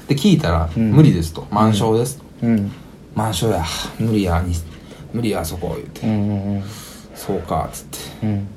[0.08, 0.94] で聞いたら、うん。
[0.94, 1.46] 無理ですと。
[1.52, 2.18] 満床です。
[2.18, 2.50] と、うん。
[2.50, 2.72] うん。
[3.14, 3.66] 満床や。
[4.00, 4.54] 無理やに
[5.14, 6.64] 無理やそこ言うて、うんうん
[7.14, 7.86] そうかっつっ
[8.22, 8.26] て。
[8.28, 8.48] うん「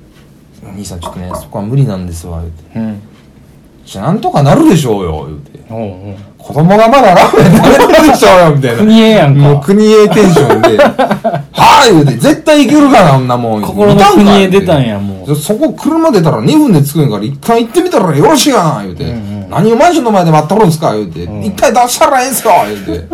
[0.69, 2.79] 兄さんちょっとねそこは無理なんですわ」言うて。
[2.79, 3.01] うん
[3.85, 5.51] 「じゃあなんとかなるでしょうよ」言うて。
[5.69, 8.77] おうおう「子供がまだラーメン食べてるでしょうよ」みたいな。
[8.79, 9.41] 国へやんか。
[9.41, 15.35] もう国へテンションで「はい」言うて「絶対行けるからあんなもん」心の国へ出たんやもう。
[15.35, 19.49] そこ車出たら2分で着くんやから一回行ってみたらよろしいやん言うて、うんうん。
[19.49, 21.43] 何をマンションの前で待っとるんすか言うて、ん。
[21.43, 22.53] 一回出したらええんすよ
[22.85, 23.07] 言うて。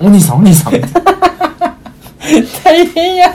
[0.00, 0.72] お兄さんお兄さん。
[2.64, 3.34] 大変や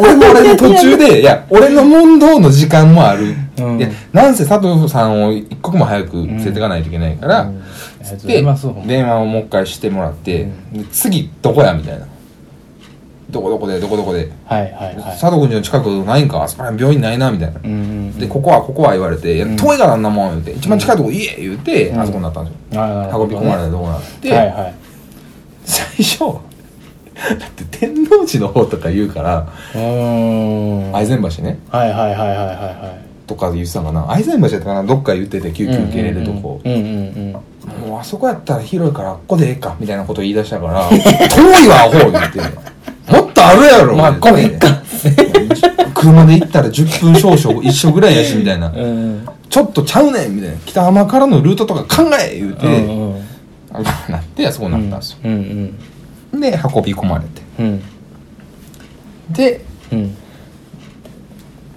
[0.00, 3.78] 俺も俺の途中で いや俺の問答の時間もある、うん。
[3.78, 7.48] いやなんせ佐藤さんを一刻も早く連れていかないといけないから、うん。
[7.48, 7.58] あり
[8.04, 12.06] がとうござでいますほんま電話をもう一回してもらって、で次どこやみたいな。
[13.30, 14.96] どこどこでどこどこで、はいはいはい。
[15.20, 16.42] 佐藤君の近くないんか？
[16.42, 17.60] あそこら辺病院ないなみたいな、
[18.18, 22.00] でここはここは言われて「いや遠いからあんなもん」言うて「一番近いとこ言え」言うて、うん。
[22.00, 22.82] あそこになったんですよ、
[23.22, 24.74] 運び込まれたとこになって、はいはい。
[25.64, 26.24] 最初
[27.38, 31.58] だって天王寺の方とか言うから愛染橋ね。
[31.68, 33.26] はいはいはいはいはいはい。
[33.26, 34.10] とか言ってたかな。
[34.10, 34.84] 愛染橋やったかな。
[34.84, 40.88] どっか言ってて救急受け入れるとこ、もうあそこやったら広いからあっこでええかみたいなこと言い出したから
[41.28, 42.40] 遠いわアホ言って。
[43.12, 44.68] もっとあるやろまあこれか
[45.94, 48.72] 車で行ったら10分少々 一緒ぐらいやしみたいな。
[48.74, 50.56] うんちょっとちゃうねんみたいな。
[50.64, 53.22] 北浜からのルートとか考え言うて、うんうん。
[53.72, 55.74] あなってあそこになったんですよ、うんうん
[56.40, 57.42] で運び込まれて。
[57.58, 57.82] うん。
[59.30, 60.16] でうん。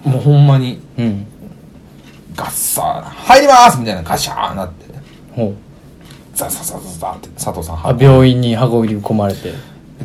[0.03, 1.27] もうほんまにうん。
[2.35, 3.77] ガッサー入ります！
[3.77, 4.85] みたいなガシャーなって
[5.31, 5.53] ほう。
[6.33, 9.53] ザザザザザって佐藤さんあ病院に運び込まれて。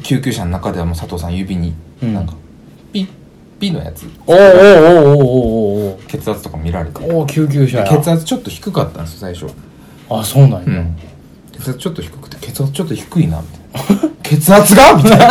[0.03, 2.15] 救急車の中ではもう佐藤さん指にうん。
[2.15, 2.35] なんか
[2.93, 3.09] ピッ
[3.59, 4.05] ピのやつ。
[4.27, 5.25] おーおーおーおー
[5.95, 6.99] おー血圧とか見られて。
[6.99, 7.89] おーおー救急車や。
[7.89, 9.47] 血圧ちょっと低かったんですよ最初。
[10.11, 10.97] あそうなんや、うん
[11.59, 14.09] 血圧ちょっと低くて血圧ちょっと低いなみたいな。
[14.23, 14.95] 血圧が？
[14.95, 15.29] みたいな。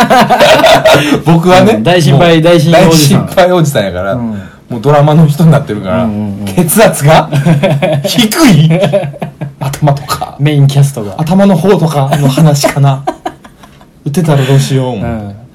[1.24, 3.26] 僕はね、うん大心配大心配おじさん。
[3.26, 4.28] 大心配おじさんやから、うん。
[4.68, 6.10] もうドラマの人になってるから、うん。
[6.10, 7.30] うんうん血圧が？
[8.04, 8.70] 低い？
[9.60, 10.36] 頭とか。
[10.40, 11.14] メインキャストが。
[11.18, 13.04] 頭の方とかの話かな。
[14.04, 14.86] 打てたらどうしよう。
[14.94, 15.47] 思うん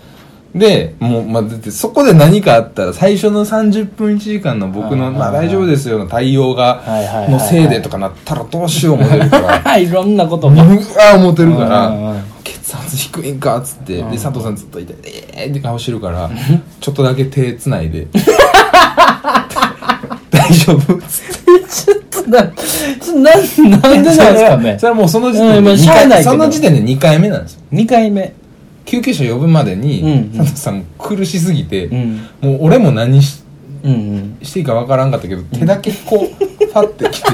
[0.56, 6.84] でもう、まあ、そこで何かあったら最初の30分1時間の僕の「うんまあ大丈夫ですよ」の対応が
[7.28, 9.78] のせいでとかなったらどうしよう思 ってるから。
[9.78, 11.92] いろんなことうがわー思ってるから
[12.44, 14.12] 血圧低いんかっつってでうん。
[14.12, 16.30] 佐藤さんずっといて「ええー」って顔してるから
[16.80, 18.06] ちょっとだけ手つないで。
[20.30, 21.44] 大丈夫っつって。
[21.74, 23.42] ちょっとな、ちょな、なん
[23.82, 24.78] でなんですかね。
[24.80, 27.62] それはもうその時点でその時点で2回目なんですよ。
[27.72, 28.34] 2回目。
[28.94, 32.28] 救急車呼ぶまでに、うんうん佐藤さん苦しすぎて、うん。
[32.42, 33.42] もう俺も何し
[33.84, 34.38] うんうん。
[34.44, 37.32] していいかわからんかったけど、手だけこうファってきて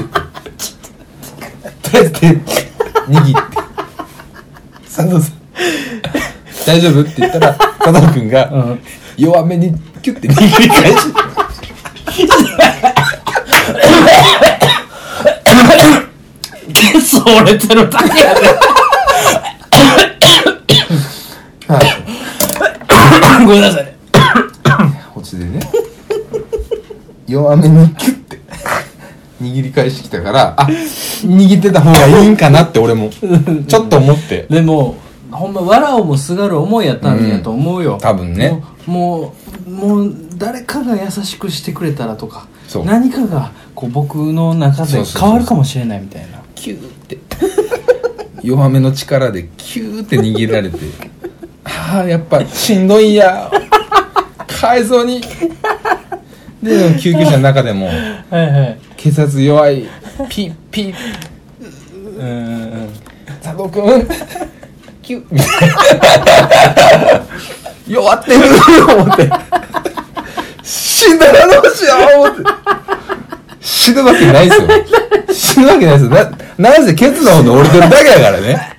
[1.82, 3.56] とりあえず手握って
[4.86, 5.34] 佐藤さん
[6.66, 8.80] 大丈夫って言ったら佐藤君が、うん。
[9.18, 10.96] 弱めにキュッて握り返し
[16.72, 18.40] ケツ折れてるだけやで。
[21.70, 23.94] はいごめんなさい。
[25.14, 25.60] こっちでね
[27.28, 28.40] 弱めにキュッて
[29.40, 33.10] 握り返してきたからあ握ってた方がいいんかなって俺も。
[33.68, 34.46] ちょっと思って。
[34.50, 34.96] でも、
[35.30, 37.98] ほんま、笑おうもすがる思いやったんやと思うよ。
[38.00, 38.62] 多分ね。
[38.86, 39.34] も
[39.66, 42.84] う、もう、誰かが優しくしてくれたらとか、そう。
[42.84, 46.40] 何かが、こう、僕の中でそうそうそう変わるかもしれないみたいな。
[46.54, 47.18] キューって。
[48.42, 50.78] 弱めの力でキューって握られて。
[51.64, 53.50] ああやっぱしんどいんや。
[54.46, 55.20] 改造に。
[56.62, 57.86] で救急車の中でも
[58.30, 58.78] はいはい。
[58.96, 59.86] 血圧弱い
[60.28, 60.82] ピッピ。
[60.82, 60.94] ッ
[62.18, 62.26] うん。
[62.26, 62.92] うん。
[63.42, 64.06] 佐藤君
[65.02, 65.40] キュッ
[67.88, 68.40] 弱ってる
[68.96, 69.30] 思って。
[70.62, 72.42] 死んだらどうしよう思って。
[73.60, 74.68] 死ぬわけないですよ。
[75.32, 76.10] 死ぬわけないですよ。
[76.58, 78.69] ななんせケツの方で折れてるだけだからね